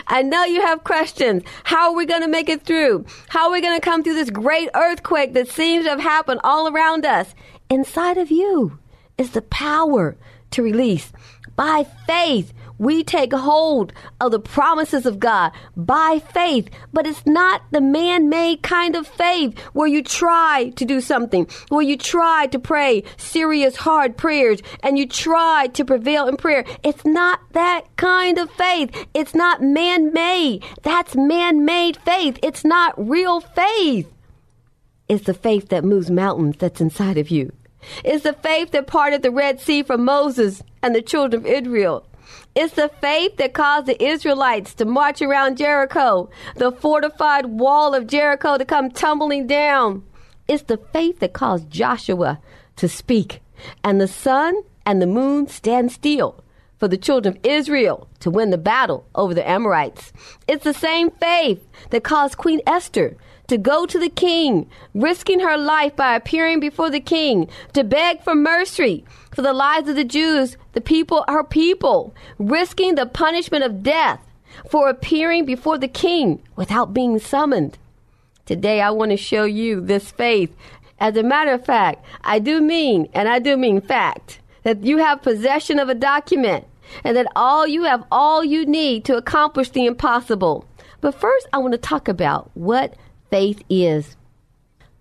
I 0.06 0.20
know 0.20 0.44
you 0.44 0.60
have 0.60 0.84
questions. 0.84 1.42
How 1.64 1.90
are 1.90 1.96
we 1.96 2.04
going 2.04 2.20
to 2.20 2.28
make 2.28 2.50
it 2.50 2.64
through? 2.64 3.06
How 3.28 3.46
are 3.46 3.52
we 3.52 3.62
going 3.62 3.78
to 3.78 3.84
come 3.84 4.02
through 4.02 4.14
this 4.14 4.28
great 4.28 4.68
earthquake 4.74 5.32
that 5.32 5.48
seems 5.48 5.84
to 5.84 5.90
have 5.90 6.00
happened 6.00 6.40
all 6.44 6.68
around 6.68 7.06
us? 7.06 7.34
Inside 7.70 8.18
of 8.18 8.30
you 8.30 8.78
is 9.20 9.30
the 9.30 9.42
power 9.42 10.16
to 10.50 10.62
release. 10.62 11.12
By 11.54 11.86
faith, 12.06 12.54
we 12.78 13.04
take 13.04 13.34
hold 13.34 13.92
of 14.18 14.30
the 14.30 14.40
promises 14.40 15.04
of 15.04 15.20
God 15.20 15.52
by 15.76 16.22
faith, 16.32 16.70
but 16.94 17.06
it's 17.06 17.26
not 17.26 17.60
the 17.70 17.82
man 17.82 18.30
made 18.30 18.62
kind 18.62 18.96
of 18.96 19.06
faith 19.06 19.58
where 19.74 19.86
you 19.86 20.02
try 20.02 20.72
to 20.76 20.86
do 20.86 21.02
something, 21.02 21.46
where 21.68 21.82
you 21.82 21.98
try 21.98 22.46
to 22.46 22.58
pray 22.58 23.04
serious, 23.18 23.76
hard 23.76 24.16
prayers 24.16 24.62
and 24.82 24.98
you 24.98 25.06
try 25.06 25.66
to 25.74 25.84
prevail 25.84 26.26
in 26.26 26.38
prayer. 26.38 26.64
It's 26.82 27.04
not 27.04 27.40
that 27.52 27.82
kind 27.96 28.38
of 28.38 28.50
faith. 28.52 28.90
It's 29.12 29.34
not 29.34 29.62
man 29.62 30.14
made. 30.14 30.64
That's 30.82 31.14
man 31.14 31.66
made 31.66 31.98
faith. 31.98 32.38
It's 32.42 32.64
not 32.64 32.94
real 32.96 33.42
faith. 33.42 34.10
It's 35.10 35.26
the 35.26 35.34
faith 35.34 35.68
that 35.68 35.84
moves 35.84 36.10
mountains 36.10 36.56
that's 36.58 36.80
inside 36.80 37.18
of 37.18 37.28
you. 37.28 37.52
It's 38.04 38.24
the 38.24 38.32
faith 38.32 38.70
that 38.72 38.86
parted 38.86 39.22
the 39.22 39.30
Red 39.30 39.60
Sea 39.60 39.82
for 39.82 39.98
Moses 39.98 40.62
and 40.82 40.94
the 40.94 41.02
children 41.02 41.42
of 41.42 41.46
Israel. 41.46 42.06
It's 42.54 42.74
the 42.74 42.90
faith 43.00 43.36
that 43.36 43.54
caused 43.54 43.86
the 43.86 44.02
Israelites 44.02 44.74
to 44.74 44.84
march 44.84 45.22
around 45.22 45.56
Jericho, 45.56 46.30
the 46.56 46.72
fortified 46.72 47.46
wall 47.46 47.94
of 47.94 48.06
Jericho 48.06 48.58
to 48.58 48.64
come 48.64 48.90
tumbling 48.90 49.46
down. 49.46 50.04
It's 50.48 50.64
the 50.64 50.76
faith 50.76 51.20
that 51.20 51.32
caused 51.32 51.70
Joshua 51.70 52.40
to 52.76 52.88
speak, 52.88 53.40
and 53.84 54.00
the 54.00 54.08
sun 54.08 54.62
and 54.84 55.00
the 55.00 55.06
moon 55.06 55.46
stand 55.46 55.92
still 55.92 56.42
for 56.78 56.88
the 56.88 56.96
children 56.96 57.36
of 57.36 57.44
Israel 57.44 58.08
to 58.20 58.30
win 58.30 58.50
the 58.50 58.58
battle 58.58 59.06
over 59.14 59.34
the 59.34 59.48
Amorites. 59.48 60.12
It's 60.48 60.64
the 60.64 60.74
same 60.74 61.10
faith 61.10 61.64
that 61.90 62.02
caused 62.02 62.38
Queen 62.38 62.60
Esther 62.66 63.16
to 63.50 63.58
go 63.58 63.84
to 63.84 63.98
the 63.98 64.08
king, 64.08 64.70
risking 64.94 65.40
her 65.40 65.58
life 65.58 65.96
by 65.96 66.14
appearing 66.14 66.60
before 66.60 66.88
the 66.88 67.00
king, 67.00 67.48
to 67.72 67.82
beg 67.82 68.22
for 68.22 68.34
mercy 68.34 69.04
for 69.34 69.42
the 69.42 69.52
lives 69.52 69.88
of 69.88 69.96
the 69.96 70.04
Jews, 70.04 70.56
the 70.72 70.80
people, 70.80 71.24
her 71.26 71.42
people, 71.42 72.14
risking 72.38 72.94
the 72.94 73.06
punishment 73.06 73.64
of 73.64 73.82
death 73.82 74.20
for 74.68 74.88
appearing 74.88 75.44
before 75.44 75.78
the 75.78 75.88
king 75.88 76.40
without 76.54 76.94
being 76.94 77.18
summoned. 77.18 77.76
Today, 78.46 78.80
I 78.80 78.90
want 78.90 79.10
to 79.10 79.16
show 79.16 79.44
you 79.44 79.80
this 79.80 80.12
faith. 80.12 80.54
As 81.00 81.16
a 81.16 81.24
matter 81.24 81.52
of 81.52 81.66
fact, 81.66 82.04
I 82.22 82.38
do 82.38 82.60
mean, 82.60 83.08
and 83.12 83.28
I 83.28 83.40
do 83.40 83.56
mean 83.56 83.80
fact, 83.80 84.38
that 84.62 84.84
you 84.84 84.98
have 84.98 85.22
possession 85.22 85.80
of 85.80 85.88
a 85.88 85.94
document 85.96 86.66
and 87.02 87.16
that 87.16 87.26
all 87.34 87.66
you 87.66 87.82
have 87.82 88.04
all 88.12 88.44
you 88.44 88.64
need 88.64 89.04
to 89.06 89.16
accomplish 89.16 89.70
the 89.70 89.86
impossible. 89.86 90.64
But 91.00 91.14
first, 91.14 91.48
I 91.52 91.58
want 91.58 91.72
to 91.72 91.78
talk 91.78 92.06
about 92.06 92.50
what 92.54 92.94
faith 93.30 93.62
is. 93.68 94.16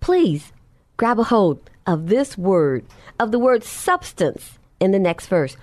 Please 0.00 0.52
grab 0.96 1.18
a 1.18 1.24
hold 1.24 1.70
of 1.86 2.08
this 2.08 2.38
word, 2.38 2.84
of 3.18 3.32
the 3.32 3.38
word 3.38 3.64
substance 3.64 4.58
in 4.78 4.92
the 4.92 4.98
next 4.98 5.26
verse. 5.26 5.56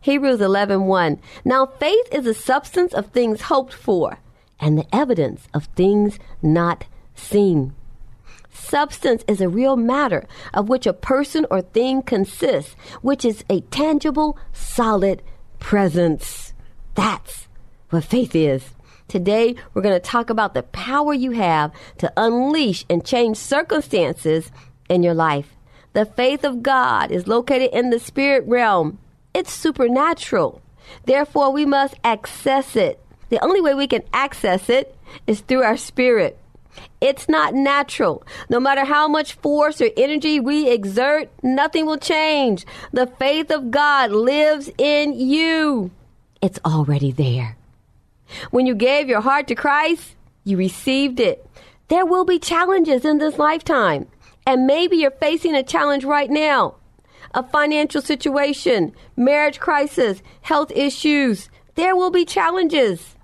Hebrews 0.00 0.40
11:1. 0.40 0.86
1. 0.86 1.20
Now 1.44 1.66
faith 1.66 2.06
is 2.12 2.24
the 2.24 2.34
substance 2.34 2.92
of 2.92 3.06
things 3.06 3.42
hoped 3.42 3.72
for 3.72 4.18
and 4.60 4.78
the 4.78 4.86
evidence 4.94 5.48
of 5.54 5.64
things 5.76 6.18
not 6.42 6.84
seen. 7.14 7.74
Substance 8.50 9.24
is 9.26 9.40
a 9.40 9.48
real 9.48 9.76
matter 9.76 10.26
of 10.52 10.68
which 10.68 10.86
a 10.86 10.92
person 10.92 11.44
or 11.50 11.60
thing 11.60 12.02
consists, 12.02 12.76
which 13.02 13.24
is 13.24 13.44
a 13.50 13.60
tangible, 13.62 14.38
solid 14.52 15.22
presence. 15.58 16.52
That's 16.94 17.48
what 17.90 18.04
faith 18.04 18.34
is. 18.34 18.70
Today, 19.08 19.54
we're 19.72 19.82
going 19.82 19.94
to 19.94 20.00
talk 20.00 20.30
about 20.30 20.54
the 20.54 20.62
power 20.62 21.12
you 21.12 21.32
have 21.32 21.72
to 21.98 22.12
unleash 22.16 22.84
and 22.88 23.04
change 23.04 23.36
circumstances 23.36 24.50
in 24.88 25.02
your 25.02 25.14
life. 25.14 25.54
The 25.92 26.06
faith 26.06 26.44
of 26.44 26.62
God 26.62 27.10
is 27.10 27.28
located 27.28 27.70
in 27.72 27.90
the 27.90 27.98
spirit 27.98 28.44
realm, 28.46 28.98
it's 29.32 29.52
supernatural. 29.52 30.60
Therefore, 31.04 31.52
we 31.52 31.64
must 31.64 31.94
access 32.02 32.76
it. 32.76 33.00
The 33.28 33.42
only 33.42 33.60
way 33.60 33.74
we 33.74 33.86
can 33.86 34.02
access 34.12 34.68
it 34.68 34.96
is 35.26 35.40
through 35.40 35.62
our 35.62 35.76
spirit. 35.76 36.38
It's 37.00 37.28
not 37.28 37.54
natural. 37.54 38.24
No 38.48 38.58
matter 38.58 38.84
how 38.84 39.06
much 39.08 39.34
force 39.34 39.80
or 39.80 39.90
energy 39.96 40.40
we 40.40 40.68
exert, 40.70 41.30
nothing 41.42 41.86
will 41.86 41.98
change. 41.98 42.66
The 42.92 43.06
faith 43.06 43.50
of 43.50 43.70
God 43.70 44.10
lives 44.10 44.70
in 44.78 45.12
you. 45.12 45.90
It's 46.42 46.58
already 46.64 47.12
there. 47.12 47.56
When 48.50 48.66
you 48.66 48.74
gave 48.74 49.08
your 49.08 49.20
heart 49.20 49.46
to 49.48 49.54
Christ, 49.54 50.14
you 50.44 50.56
received 50.56 51.20
it. 51.20 51.46
There 51.88 52.06
will 52.06 52.24
be 52.24 52.38
challenges 52.38 53.04
in 53.04 53.18
this 53.18 53.38
lifetime. 53.38 54.08
And 54.46 54.66
maybe 54.66 54.96
you're 54.96 55.10
facing 55.10 55.54
a 55.54 55.62
challenge 55.62 56.04
right 56.04 56.30
now 56.30 56.76
a 57.34 57.42
financial 57.42 58.00
situation, 58.00 58.94
marriage 59.16 59.58
crisis, 59.58 60.22
health 60.42 60.70
issues. 60.70 61.50
There 61.74 61.96
will 61.96 62.10
be 62.10 62.24
challenges. 62.24 63.16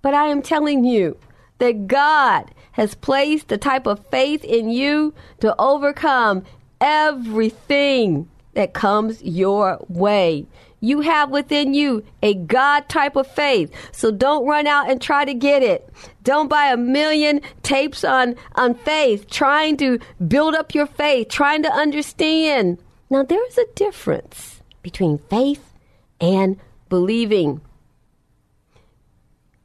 But 0.00 0.14
I 0.14 0.28
am 0.28 0.40
telling 0.40 0.84
you 0.84 1.18
that 1.58 1.86
God 1.86 2.50
has 2.72 2.94
placed 2.94 3.48
the 3.48 3.58
type 3.58 3.86
of 3.86 4.04
faith 4.10 4.42
in 4.44 4.70
you 4.70 5.12
to 5.40 5.54
overcome 5.60 6.44
everything 6.80 8.30
that 8.54 8.72
comes 8.72 9.22
your 9.22 9.84
way. 9.88 10.46
You 10.80 11.00
have 11.02 11.30
within 11.30 11.74
you 11.74 12.04
a 12.22 12.34
God 12.34 12.88
type 12.88 13.14
of 13.14 13.26
faith. 13.26 13.70
So 13.92 14.10
don't 14.10 14.46
run 14.46 14.66
out 14.66 14.90
and 14.90 15.00
try 15.00 15.26
to 15.26 15.34
get 15.34 15.62
it. 15.62 15.88
Don't 16.22 16.48
buy 16.48 16.72
a 16.72 16.76
million 16.76 17.42
tapes 17.62 18.02
on, 18.02 18.34
on 18.54 18.74
faith, 18.74 19.28
trying 19.28 19.76
to 19.78 19.98
build 20.26 20.54
up 20.54 20.74
your 20.74 20.86
faith, 20.86 21.28
trying 21.28 21.62
to 21.64 21.72
understand. 21.72 22.78
Now, 23.10 23.22
there's 23.22 23.58
a 23.58 23.66
difference 23.74 24.62
between 24.82 25.18
faith 25.18 25.74
and 26.20 26.58
believing. 26.88 27.60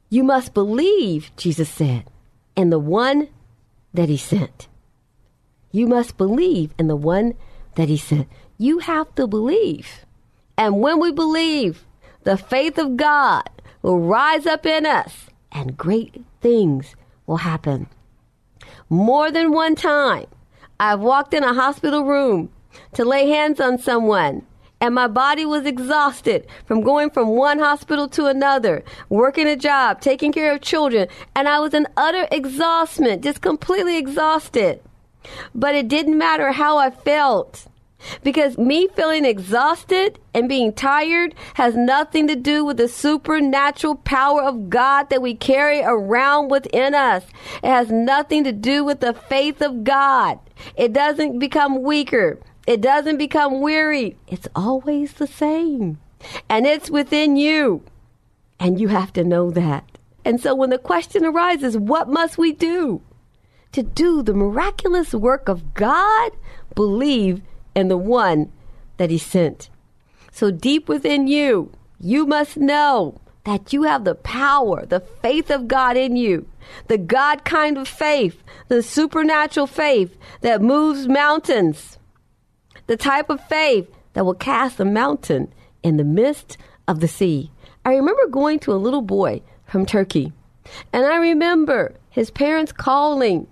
You 0.09 0.23
must 0.23 0.53
believe, 0.53 1.31
Jesus 1.37 1.69
said, 1.69 2.05
in 2.55 2.69
the 2.69 2.79
one 2.79 3.29
that 3.93 4.09
he 4.09 4.17
sent. 4.17 4.67
You 5.71 5.87
must 5.87 6.17
believe 6.17 6.73
in 6.77 6.87
the 6.87 6.95
one 6.95 7.33
that 7.75 7.89
he 7.89 7.97
sent. 7.97 8.27
You 8.57 8.79
have 8.79 9.13
to 9.15 9.27
believe. 9.27 10.05
And 10.57 10.81
when 10.81 10.99
we 10.99 11.11
believe, 11.11 11.85
the 12.23 12.37
faith 12.37 12.77
of 12.77 12.97
God 12.97 13.49
will 13.81 13.99
rise 13.99 14.45
up 14.45 14.65
in 14.65 14.85
us 14.85 15.27
and 15.51 15.77
great 15.77 16.23
things 16.41 16.95
will 17.27 17.37
happen. 17.37 17.87
More 18.89 19.31
than 19.31 19.51
one 19.51 19.75
time, 19.75 20.25
I've 20.79 20.99
walked 20.99 21.33
in 21.33 21.43
a 21.43 21.53
hospital 21.53 22.03
room 22.03 22.49
to 22.93 23.05
lay 23.05 23.29
hands 23.29 23.59
on 23.59 23.77
someone 23.77 24.45
and 24.81 24.93
my 24.93 25.07
body 25.07 25.45
was 25.45 25.65
exhausted 25.65 26.45
from 26.65 26.81
going 26.81 27.09
from 27.09 27.29
one 27.29 27.59
hospital 27.59 28.07
to 28.09 28.25
another, 28.25 28.83
working 29.09 29.47
a 29.47 29.55
job, 29.55 30.01
taking 30.01 30.31
care 30.31 30.53
of 30.53 30.61
children, 30.61 31.07
and 31.35 31.47
I 31.47 31.59
was 31.59 31.73
in 31.73 31.87
utter 31.95 32.27
exhaustion, 32.31 33.21
just 33.21 33.41
completely 33.41 33.97
exhausted. 33.97 34.81
But 35.53 35.75
it 35.75 35.87
didn't 35.87 36.17
matter 36.17 36.51
how 36.51 36.77
I 36.77 36.91
felt. 36.91 37.65
Because 38.23 38.57
me 38.57 38.87
feeling 38.87 39.25
exhausted 39.25 40.19
and 40.33 40.49
being 40.49 40.73
tired 40.73 41.33
has 41.55 41.75
nothing 41.75 42.27
to 42.27 42.35
do 42.35 42.63
with 42.63 42.77
the 42.77 42.87
supernatural 42.87 43.95
power 43.95 44.41
of 44.41 44.69
God 44.69 45.09
that 45.09 45.21
we 45.21 45.33
carry 45.33 45.81
around 45.81 46.49
within 46.49 46.93
us. 46.93 47.23
It 47.63 47.69
has 47.69 47.89
nothing 47.91 48.43
to 48.43 48.51
do 48.51 48.83
with 48.83 48.99
the 48.99 49.13
faith 49.13 49.61
of 49.61 49.83
God. 49.83 50.39
It 50.75 50.93
doesn't 50.93 51.39
become 51.39 51.83
weaker. 51.83 52.39
It 52.67 52.81
doesn't 52.81 53.17
become 53.17 53.61
weary. 53.61 54.17
It's 54.27 54.47
always 54.55 55.13
the 55.13 55.27
same. 55.27 55.99
And 56.49 56.65
it's 56.65 56.89
within 56.89 57.35
you. 57.35 57.83
And 58.59 58.79
you 58.79 58.87
have 58.87 59.13
to 59.13 59.23
know 59.23 59.51
that. 59.51 59.97
And 60.23 60.41
so 60.41 60.55
when 60.55 60.71
the 60.71 60.77
question 60.77 61.23
arises, 61.23 61.77
what 61.77 62.09
must 62.09 62.37
we 62.37 62.51
do? 62.51 63.01
To 63.73 63.83
do 63.83 64.23
the 64.23 64.33
miraculous 64.33 65.13
work 65.13 65.47
of 65.47 65.73
God, 65.73 66.31
believe 66.73 67.41
and 67.75 67.91
the 67.91 67.97
one 67.97 68.51
that 68.97 69.09
he 69.09 69.17
sent. 69.17 69.69
So 70.31 70.51
deep 70.51 70.87
within 70.87 71.27
you, 71.27 71.71
you 71.99 72.25
must 72.25 72.57
know 72.57 73.19
that 73.45 73.71
you 73.71 73.83
have 73.83 74.03
the 74.03 74.15
power, 74.15 74.85
the 74.85 74.99
faith 74.99 75.49
of 75.51 75.67
God 75.67 75.97
in 75.97 76.15
you, 76.15 76.47
the 76.87 76.97
God 76.97 77.45
kind 77.45 77.77
of 77.77 77.87
faith, 77.87 78.41
the 78.67 78.81
supernatural 78.81 79.67
faith 79.67 80.17
that 80.41 80.61
moves 80.61 81.07
mountains, 81.07 81.97
the 82.87 82.97
type 82.97 83.29
of 83.29 83.45
faith 83.47 83.87
that 84.13 84.25
will 84.25 84.33
cast 84.33 84.79
a 84.79 84.85
mountain 84.85 85.53
in 85.83 85.97
the 85.97 86.03
midst 86.03 86.57
of 86.87 86.99
the 86.99 87.07
sea. 87.07 87.51
I 87.83 87.95
remember 87.95 88.27
going 88.27 88.59
to 88.59 88.73
a 88.73 88.75
little 88.81 89.03
boy 89.03 89.41
from 89.65 89.85
Turkey, 89.85 90.33
and 90.91 91.05
I 91.05 91.17
remember 91.17 91.93
his 92.09 92.31
parents 92.31 92.71
calling 92.71 93.47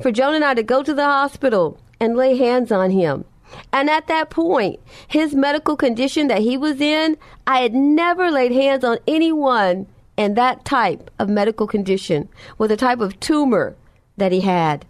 for 0.00 0.10
Joan 0.10 0.34
and 0.34 0.44
I 0.44 0.54
to 0.54 0.62
go 0.62 0.82
to 0.82 0.94
the 0.94 1.04
hospital 1.04 1.78
and 2.00 2.16
lay 2.16 2.36
hands 2.36 2.70
on 2.72 2.90
him. 2.90 3.24
And 3.72 3.88
at 3.88 4.06
that 4.08 4.30
point, 4.30 4.80
his 5.06 5.34
medical 5.34 5.76
condition 5.76 6.28
that 6.28 6.42
he 6.42 6.56
was 6.56 6.80
in, 6.80 7.16
I 7.46 7.60
had 7.60 7.74
never 7.74 8.30
laid 8.30 8.52
hands 8.52 8.84
on 8.84 8.98
anyone 9.06 9.86
in 10.16 10.34
that 10.34 10.64
type 10.64 11.10
of 11.18 11.28
medical 11.28 11.66
condition 11.66 12.28
with 12.58 12.70
a 12.70 12.76
type 12.76 13.00
of 13.00 13.20
tumor 13.20 13.76
that 14.16 14.32
he 14.32 14.40
had. 14.40 14.84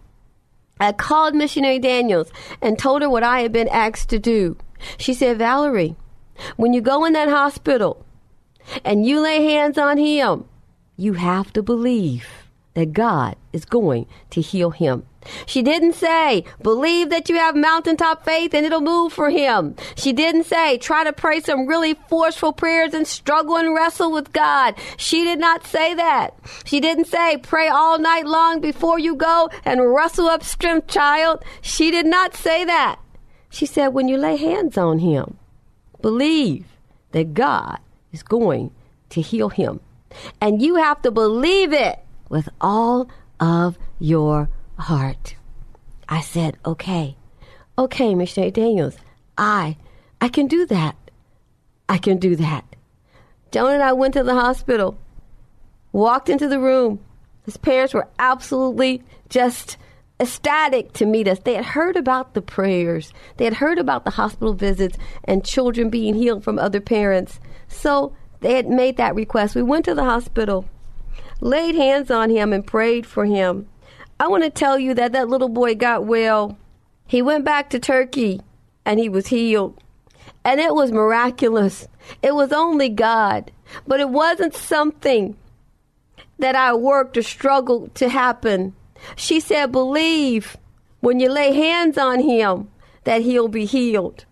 I 0.79 0.91
called 0.91 1.35
Missionary 1.35 1.79
Daniels 1.79 2.31
and 2.61 2.77
told 2.77 3.01
her 3.01 3.09
what 3.09 3.23
I 3.23 3.41
had 3.41 3.51
been 3.51 3.67
asked 3.69 4.09
to 4.09 4.19
do. 4.19 4.57
She 4.97 5.13
said, 5.13 5.37
Valerie, 5.37 5.95
when 6.55 6.73
you 6.73 6.81
go 6.81 7.03
in 7.05 7.13
that 7.13 7.29
hospital 7.29 8.05
and 8.85 9.05
you 9.05 9.19
lay 9.19 9.43
hands 9.43 9.77
on 9.77 9.97
him, 9.97 10.45
you 10.95 11.13
have 11.13 11.51
to 11.53 11.63
believe 11.63 12.27
that 12.73 12.93
God 12.93 13.35
is 13.53 13.65
going 13.65 14.05
to 14.29 14.41
heal 14.41 14.69
him. 14.69 15.05
She 15.45 15.61
didn't 15.61 15.93
say, 15.93 16.43
believe 16.61 17.09
that 17.09 17.29
you 17.29 17.35
have 17.35 17.55
mountaintop 17.55 18.25
faith 18.25 18.53
and 18.53 18.65
it'll 18.65 18.81
move 18.81 19.13
for 19.13 19.29
him. 19.29 19.75
She 19.95 20.13
didn't 20.13 20.45
say, 20.45 20.77
try 20.77 21.03
to 21.03 21.13
pray 21.13 21.39
some 21.39 21.67
really 21.67 21.95
forceful 22.09 22.53
prayers 22.53 22.93
and 22.93 23.07
struggle 23.07 23.55
and 23.55 23.73
wrestle 23.73 24.11
with 24.11 24.33
God. 24.33 24.75
She 24.97 25.23
did 25.23 25.39
not 25.39 25.65
say 25.65 25.93
that. 25.93 26.37
She 26.65 26.79
didn't 26.79 27.05
say, 27.05 27.37
pray 27.37 27.67
all 27.67 27.99
night 27.99 28.25
long 28.25 28.61
before 28.61 28.99
you 28.99 29.15
go 29.15 29.49
and 29.65 29.93
wrestle 29.93 30.27
up 30.27 30.43
strength, 30.43 30.87
child. 30.87 31.43
She 31.61 31.91
did 31.91 32.05
not 32.05 32.35
say 32.35 32.65
that. 32.65 32.99
She 33.49 33.65
said, 33.65 33.89
when 33.89 34.07
you 34.07 34.17
lay 34.17 34.37
hands 34.37 34.77
on 34.77 34.99
him, 34.99 35.37
believe 36.01 36.65
that 37.11 37.33
God 37.33 37.79
is 38.11 38.23
going 38.23 38.71
to 39.09 39.21
heal 39.21 39.49
him. 39.49 39.79
And 40.41 40.61
you 40.61 40.75
have 40.75 41.01
to 41.03 41.11
believe 41.11 41.73
it 41.73 41.99
with 42.29 42.49
all 42.59 43.09
of 43.39 43.77
your 43.99 44.49
heart. 44.77 45.35
I 46.09 46.21
said, 46.21 46.57
okay, 46.65 47.15
okay, 47.77 48.15
Missionary 48.15 48.51
Daniels, 48.51 48.97
I, 49.37 49.77
I 50.21 50.29
can 50.29 50.47
do 50.47 50.65
that. 50.67 50.95
I 51.89 51.97
can 51.97 52.17
do 52.17 52.35
that. 52.35 52.65
Joan 53.51 53.73
and 53.73 53.83
I 53.83 53.93
went 53.93 54.13
to 54.15 54.23
the 54.23 54.33
hospital, 54.33 54.97
walked 55.91 56.29
into 56.29 56.47
the 56.47 56.59
room. 56.59 56.99
His 57.45 57.57
parents 57.57 57.93
were 57.93 58.07
absolutely 58.19 59.03
just 59.29 59.77
ecstatic 60.19 60.93
to 60.93 61.05
meet 61.05 61.27
us. 61.27 61.39
They 61.39 61.53
had 61.53 61.65
heard 61.65 61.95
about 61.95 62.33
the 62.33 62.41
prayers, 62.41 63.13
they 63.37 63.45
had 63.45 63.55
heard 63.55 63.79
about 63.79 64.03
the 64.03 64.11
hospital 64.11 64.53
visits 64.53 64.97
and 65.23 65.45
children 65.45 65.89
being 65.89 66.15
healed 66.15 66.43
from 66.43 66.59
other 66.59 66.81
parents. 66.81 67.39
So 67.67 68.15
they 68.41 68.53
had 68.53 68.67
made 68.67 68.97
that 68.97 69.15
request. 69.15 69.55
We 69.55 69.63
went 69.63 69.85
to 69.85 69.95
the 69.95 70.03
hospital, 70.03 70.65
laid 71.39 71.75
hands 71.75 72.11
on 72.11 72.29
him, 72.29 72.53
and 72.53 72.65
prayed 72.65 73.05
for 73.05 73.25
him. 73.25 73.67
I 74.19 74.27
want 74.27 74.43
to 74.43 74.49
tell 74.49 74.79
you 74.79 74.93
that 74.95 75.11
that 75.11 75.29
little 75.29 75.49
boy 75.49 75.75
got 75.75 76.05
well. 76.05 76.57
He 77.05 77.21
went 77.21 77.45
back 77.45 77.69
to 77.69 77.79
Turkey 77.79 78.41
and 78.85 78.99
he 78.99 79.09
was 79.09 79.27
healed. 79.27 79.79
And 80.43 80.59
it 80.59 80.73
was 80.73 80.91
miraculous. 80.91 81.87
It 82.21 82.33
was 82.33 82.51
only 82.51 82.89
God. 82.89 83.51
But 83.85 83.99
it 83.99 84.09
wasn't 84.09 84.55
something 84.55 85.35
that 86.39 86.55
I 86.55 86.73
worked 86.73 87.17
or 87.17 87.21
struggled 87.21 87.93
to 87.95 88.09
happen. 88.09 88.75
She 89.15 89.39
said, 89.39 89.71
Believe 89.71 90.57
when 90.99 91.19
you 91.19 91.29
lay 91.29 91.53
hands 91.53 91.97
on 91.97 92.19
him 92.19 92.69
that 93.03 93.21
he'll 93.21 93.47
be 93.47 93.65
healed. 93.65 94.25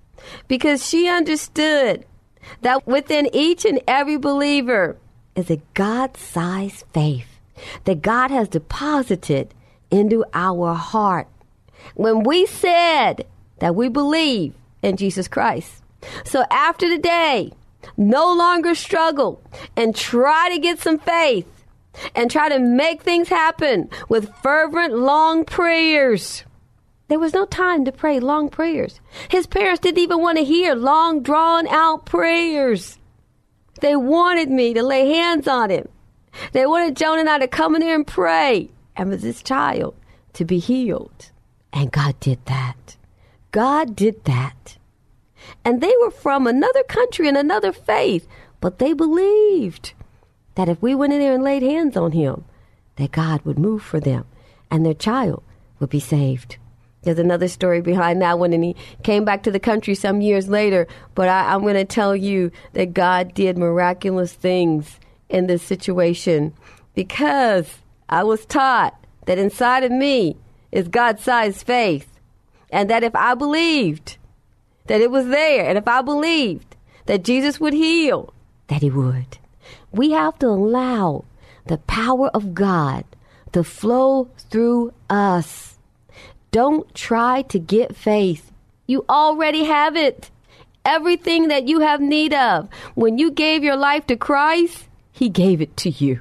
Because 0.48 0.88
she 0.88 1.08
understood 1.08 2.06
that 2.62 2.88
within 2.88 3.30
each 3.34 3.66
and 3.66 3.82
every 3.88 4.18
believer 4.18 4.98
is 5.36 5.52
a 5.52 5.62
God 5.74 6.18
sized 6.18 6.86
faith 6.94 7.40
that 7.84 8.02
God 8.02 8.32
has 8.32 8.48
deposited 8.48 9.54
into 9.96 10.26
our 10.34 10.74
heart. 10.74 11.28
When 11.96 12.24
we 12.24 12.46
said 12.46 13.26
that 13.60 13.76
we 13.76 13.88
believe 13.90 14.54
in 14.82 14.98
Jesus 14.98 15.28
Christ. 15.28 15.82
So 16.24 16.46
after 16.52 16.90
the 16.90 16.98
day, 16.98 17.52
no 17.98 18.34
longer 18.34 18.76
struggle 18.76 19.42
and 19.76 19.96
try 19.96 20.50
to 20.50 20.60
get 20.60 20.80
some 20.80 21.00
faith 21.00 21.48
and 22.14 22.30
try 22.30 22.50
to 22.50 22.60
make 22.60 23.02
things 23.02 23.30
happen 23.30 23.90
with 24.10 24.34
fervent, 24.44 24.94
long 24.94 25.46
prayers. 25.46 26.44
There 27.08 27.20
was 27.20 27.34
no 27.34 27.46
time 27.46 27.86
to 27.86 27.92
pray 27.92 28.20
long 28.20 28.50
prayers. 28.50 29.00
His 29.30 29.48
parents 29.48 29.80
didn't 29.80 30.00
even 30.00 30.22
want 30.22 30.38
to 30.38 30.44
hear 30.44 30.76
long, 30.76 31.22
drawn 31.22 31.68
out 31.68 32.06
prayers. 32.06 32.98
They 33.82 33.96
wanted 33.96 34.50
me 34.50 34.74
to 34.74 34.84
lay 34.84 35.08
hands 35.10 35.48
on 35.48 35.70
him. 35.70 35.88
They 36.52 36.66
wanted 36.66 36.98
Joan 36.98 37.20
and 37.20 37.30
I 37.30 37.38
to 37.40 37.48
come 37.48 37.76
in 37.76 37.82
here 37.82 37.96
and 37.96 38.06
pray 38.06 38.70
and 38.96 39.12
for 39.12 39.18
this 39.18 39.42
child 39.42 39.96
to 40.34 40.46
be 40.46 40.60
healed. 40.60 41.32
And 41.74 41.92
God 41.92 42.20
did 42.20 42.46
that. 42.46 42.96
God 43.52 43.96
did 43.96 44.24
that. 44.26 44.78
And 45.64 45.82
they 45.82 45.94
were 46.02 46.12
from 46.12 46.48
another 46.48 46.84
country 46.84 47.28
and 47.28 47.38
another 47.38 47.72
faith, 47.72 48.28
but 48.60 48.80
they 48.80 48.94
believed 48.94 49.94
that 50.56 50.70
if 50.70 50.82
we 50.82 50.96
went 50.96 51.14
in 51.14 51.20
there 51.20 51.34
and 51.34 51.44
laid 51.44 51.64
hands 51.64 51.96
on 51.96 52.14
him, 52.14 52.46
that 52.96 53.12
God 53.12 53.42
would 53.44 53.60
move 53.60 53.84
for 53.84 54.00
them 54.00 54.26
and 54.72 54.86
their 54.86 54.94
child 54.94 55.44
would 55.80 55.90
be 55.90 56.00
saved. 56.00 56.58
There's 57.04 57.20
another 57.20 57.48
story 57.48 57.82
behind 57.82 58.22
that 58.24 58.40
one, 58.40 58.52
and 58.52 58.64
he 58.64 58.76
came 59.04 59.26
back 59.26 59.44
to 59.44 59.52
the 59.52 59.60
country 59.60 59.94
some 59.94 60.22
years 60.22 60.50
later. 60.50 60.88
But 61.14 61.30
I, 61.30 61.54
I'm 61.54 61.62
going 61.62 61.76
to 61.76 61.86
tell 61.86 62.16
you 62.16 62.52
that 62.74 62.96
God 62.96 63.36
did 63.36 63.60
miraculous 63.60 64.34
things 64.34 65.00
in 65.30 65.46
this 65.46 65.62
situation 65.62 66.54
because 66.96 67.78
I 68.10 68.24
was 68.24 68.46
taught 68.46 68.96
that 69.26 69.38
inside 69.38 69.84
of 69.84 69.92
me 69.92 70.38
is 70.72 70.88
God 70.88 71.20
sized 71.20 71.66
faith. 71.66 72.20
And 72.70 72.90
that 72.90 73.04
if 73.04 73.16
I 73.16 73.36
believed 73.36 74.18
that 74.88 75.02
it 75.02 75.12
was 75.12 75.28
there, 75.28 75.68
and 75.68 75.78
if 75.78 75.88
I 75.88 76.02
believed 76.02 76.76
that 77.06 77.24
Jesus 77.24 77.60
would 77.60 77.74
heal, 77.74 78.34
that 78.68 78.82
he 78.82 78.90
would. 78.90 79.38
We 79.92 80.12
have 80.12 80.38
to 80.40 80.48
allow 80.48 81.26
the 81.66 81.78
power 81.78 82.30
of 82.30 82.54
God 82.54 83.06
to 83.54 83.64
flow 83.64 84.30
through 84.50 84.94
us. 85.10 85.78
Don't 86.52 86.94
try 86.94 87.44
to 87.44 87.60
get 87.60 87.96
faith. 87.96 88.52
You 88.88 89.06
already 89.10 89.64
have 89.64 89.96
it. 89.96 90.30
Everything 90.84 91.48
that 91.48 91.68
you 91.68 91.80
have 91.80 92.02
need 92.02 92.34
of. 92.34 92.70
When 92.94 93.18
you 93.18 93.32
gave 93.32 93.64
your 93.64 93.76
life 93.76 94.06
to 94.08 94.16
Christ, 94.16 94.88
He 95.12 95.30
gave 95.30 95.62
it 95.62 95.76
to 95.78 95.90
you. 95.90 96.20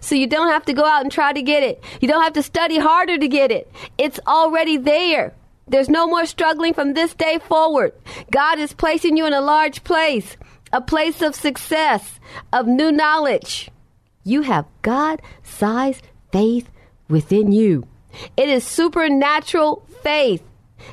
So 0.00 0.14
you 0.14 0.26
don't 0.26 0.48
have 0.48 0.64
to 0.66 0.72
go 0.72 0.84
out 0.84 1.02
and 1.02 1.12
try 1.12 1.32
to 1.32 1.42
get 1.42 1.62
it. 1.62 1.82
You 2.00 2.08
don't 2.08 2.22
have 2.22 2.32
to 2.34 2.42
study 2.42 2.78
harder 2.78 3.18
to 3.18 3.28
get 3.28 3.50
it. 3.50 3.70
It's 3.98 4.20
already 4.26 4.76
there. 4.76 5.34
There's 5.66 5.88
no 5.88 6.06
more 6.06 6.26
struggling 6.26 6.74
from 6.74 6.92
this 6.92 7.14
day 7.14 7.38
forward. 7.38 7.92
God 8.30 8.58
is 8.58 8.72
placing 8.72 9.16
you 9.16 9.26
in 9.26 9.32
a 9.32 9.40
large 9.40 9.82
place, 9.84 10.36
a 10.72 10.80
place 10.80 11.22
of 11.22 11.34
success, 11.34 12.20
of 12.52 12.66
new 12.66 12.92
knowledge. 12.92 13.70
You 14.24 14.42
have 14.42 14.66
God 14.82 15.22
sized 15.42 16.06
faith 16.32 16.70
within 17.08 17.52
you. 17.52 17.86
It 18.36 18.48
is 18.48 18.64
supernatural 18.64 19.86
faith. 20.02 20.42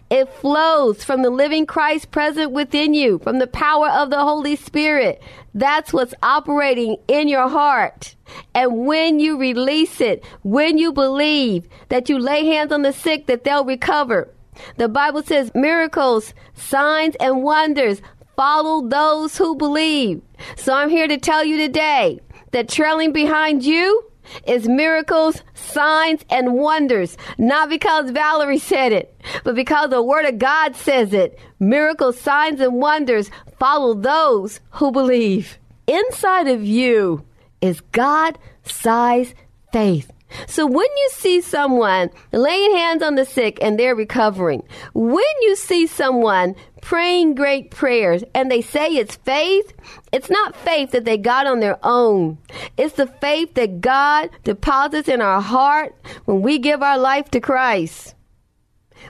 It 0.10 0.30
flows 0.30 1.04
from 1.04 1.22
the 1.22 1.30
living 1.30 1.65
Christ 1.65 2.12
present 2.12 2.52
within 2.52 2.94
you, 2.94 3.20
from 3.20 3.39
the 3.39 3.48
power 3.48 3.89
of 3.89 4.10
the 4.10 4.20
Holy 4.20 4.56
Spirit. 4.56 5.22
That's 5.54 5.91
what's 5.91 6.13
operating 6.22 6.98
in 7.08 7.28
your 7.28 7.50
heart. 7.50 8.15
And 8.54 8.86
when 8.86 9.20
you 9.20 9.38
release 9.38 10.00
it, 10.00 10.24
when 10.44 10.78
you 10.78 10.94
believe 10.94 11.67
that 11.89 12.10
you 12.10 12.20
lay 12.20 12.46
hands 12.46 12.72
on 12.72 12.84
the 12.84 12.94
sick, 12.94 13.28
that 13.28 13.44
they'll 13.44 13.65
recover. 13.65 14.34
The 14.78 14.89
Bible 14.89 15.24
says 15.24 15.52
miracles, 15.56 16.34
signs, 16.54 17.15
and 17.20 17.44
wonders 17.44 18.02
follow 18.36 18.88
those 18.88 19.38
who 19.38 19.56
believe. 19.56 20.22
So 20.56 20.74
I'm 20.74 20.89
here 20.89 21.08
to 21.08 21.17
tell 21.17 21.44
you 21.44 21.58
today 21.58 22.20
that 22.52 22.70
trailing 22.70 23.12
behind 23.13 23.63
you 23.63 24.11
is 24.46 24.67
miracles, 24.67 25.41
signs, 25.54 26.24
and 26.30 26.54
wonders. 26.54 27.17
Not 27.38 27.70
because 27.70 28.12
Valerie 28.12 28.60
said 28.60 28.91
it, 28.91 29.17
but 29.44 29.56
because 29.56 29.89
the 29.89 30.02
Word 30.02 30.26
of 30.26 30.39
God 30.39 30.76
says 30.76 31.13
it. 31.13 31.39
Miracles, 31.60 32.20
signs, 32.20 32.60
and 32.60 32.76
wonders 32.76 33.30
follow 33.60 33.94
those 33.94 34.60
who 34.72 34.91
believe. 34.91 35.58
Inside 35.88 36.48
of 36.48 36.63
you 36.63 37.26
is 37.62 37.82
God 37.91 38.38
sized 38.63 39.34
faith. 39.72 40.12
So 40.48 40.65
when 40.65 40.86
you 40.86 41.10
see 41.12 41.41
someone 41.41 42.10
laying 42.32 42.76
hands 42.76 43.04
on 43.04 43.15
the 43.15 43.26
sick 43.26 43.58
and 43.62 43.78
they're 43.78 43.96
recovering, 43.96 44.63
when 44.94 45.24
you 45.41 45.56
see 45.56 45.88
someone 45.88 46.56
praying 46.82 47.36
great 47.36 47.72
prayers 47.72 48.24
and 48.34 48.52
they 48.52 48.62
say 48.62 48.89
it's 48.89 49.15
faith, 49.15 49.74
it's 50.12 50.30
not 50.30 50.56
faith 50.56 50.91
that 50.91 51.06
they 51.06 51.17
got 51.17 51.48
on 51.48 51.60
their 51.60 51.80
own. 51.84 52.38
It's 52.78 52.96
the 52.96 53.08
faith 53.08 53.54
that 53.54 53.82
God 53.82 54.30
deposits 54.44 55.08
in 55.08 55.22
our 55.22 55.41
heart 55.41 55.96
when 56.26 56.41
we 56.41 56.60
give 56.60 56.82
our 56.82 56.98
life 56.98 57.32
to 57.32 57.39
Christ. 57.39 58.15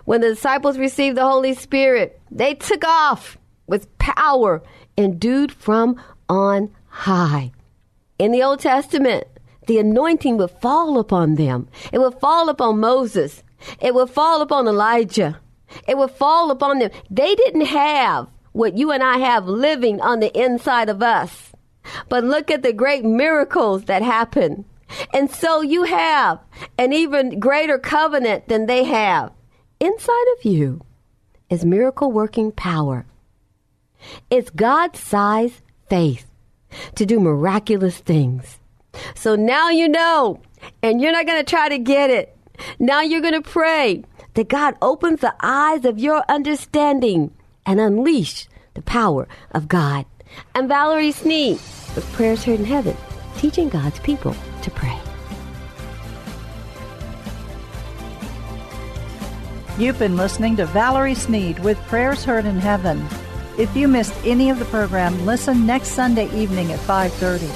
When 0.05 0.21
the 0.21 0.29
disciples 0.29 0.77
received 0.77 1.17
the 1.17 1.27
Holy 1.27 1.53
Spirit, 1.53 2.21
they 2.29 2.53
took 2.53 2.85
off 2.85 3.37
with 3.67 3.97
power 3.97 4.61
endued 4.97 5.51
from 5.51 6.01
on 6.29 6.71
high. 6.87 7.51
In 8.19 8.31
the 8.31 8.43
Old 8.43 8.59
Testament, 8.59 9.25
the 9.67 9.79
anointing 9.79 10.37
would 10.37 10.51
fall 10.51 10.99
upon 10.99 11.35
them. 11.35 11.67
It 11.91 11.99
would 11.99 12.19
fall 12.19 12.49
upon 12.49 12.79
Moses. 12.79 13.43
It 13.79 13.93
would 13.93 14.09
fall 14.09 14.41
upon 14.41 14.67
Elijah. 14.67 15.39
It 15.87 15.97
would 15.97 16.11
fall 16.11 16.51
upon 16.51 16.79
them. 16.79 16.91
They 17.09 17.35
didn't 17.35 17.65
have 17.65 18.27
what 18.51 18.77
you 18.77 18.91
and 18.91 19.03
I 19.03 19.17
have 19.17 19.47
living 19.47 20.01
on 20.01 20.19
the 20.19 20.37
inside 20.39 20.89
of 20.89 21.01
us. 21.01 21.51
But 22.09 22.23
look 22.23 22.51
at 22.51 22.63
the 22.63 22.73
great 22.73 23.03
miracles 23.03 23.85
that 23.85 24.01
happen. 24.01 24.65
And 25.13 25.31
so 25.31 25.61
you 25.61 25.83
have 25.83 26.39
an 26.77 26.93
even 26.93 27.39
greater 27.39 27.77
covenant 27.77 28.47
than 28.47 28.65
they 28.65 28.83
have. 28.83 29.31
Inside 29.79 30.27
of 30.37 30.45
you 30.45 30.81
is 31.49 31.65
miracle 31.65 32.11
working 32.11 32.51
power. 32.51 33.05
It's 34.29 34.49
God 34.49 34.95
sized 34.95 35.61
faith 35.89 36.27
to 36.95 37.05
do 37.05 37.19
miraculous 37.19 37.97
things. 37.97 38.59
So 39.15 39.35
now 39.35 39.69
you 39.69 39.87
know, 39.87 40.41
and 40.83 41.01
you're 41.01 41.11
not 41.11 41.25
going 41.25 41.43
to 41.43 41.49
try 41.49 41.69
to 41.69 41.77
get 41.77 42.09
it. 42.09 42.35
Now 42.79 43.01
you're 43.01 43.21
going 43.21 43.41
to 43.41 43.41
pray 43.41 44.03
that 44.33 44.47
God 44.47 44.75
opens 44.81 45.21
the 45.21 45.35
eyes 45.41 45.85
of 45.85 45.99
your 45.99 46.23
understanding 46.29 47.31
and 47.65 47.79
unleash 47.79 48.47
the 48.73 48.81
power 48.81 49.27
of 49.51 49.67
God. 49.67 50.05
I'm 50.55 50.67
Valerie 50.67 51.11
Sneed 51.11 51.59
with 51.95 52.09
Prayers 52.13 52.43
Heard 52.43 52.59
in 52.59 52.65
Heaven, 52.65 52.95
teaching 53.37 53.69
God's 53.69 53.99
people 53.99 54.35
to 54.61 54.71
pray. 54.71 54.97
You've 59.77 59.99
been 59.99 60.17
listening 60.17 60.55
to 60.57 60.65
Valerie 60.67 61.15
Sneed 61.15 61.59
with 61.59 61.77
Prayers 61.87 62.23
Heard 62.23 62.45
in 62.45 62.59
Heaven. 62.59 63.05
If 63.57 63.75
you 63.75 63.87
missed 63.87 64.13
any 64.25 64.49
of 64.49 64.59
the 64.59 64.65
program, 64.65 65.25
listen 65.25 65.65
next 65.65 65.89
Sunday 65.89 66.33
evening 66.33 66.71
at 66.71 66.79
5:30. 66.79 67.49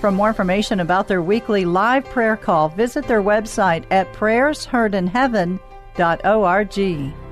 For 0.00 0.10
more 0.10 0.28
information 0.28 0.80
about 0.80 1.08
their 1.08 1.22
weekly 1.22 1.64
live 1.64 2.04
prayer 2.06 2.36
call, 2.36 2.68
visit 2.68 3.06
their 3.06 3.22
website 3.22 3.84
at 3.90 4.12
prayersheardinheaven.org. 5.94 7.23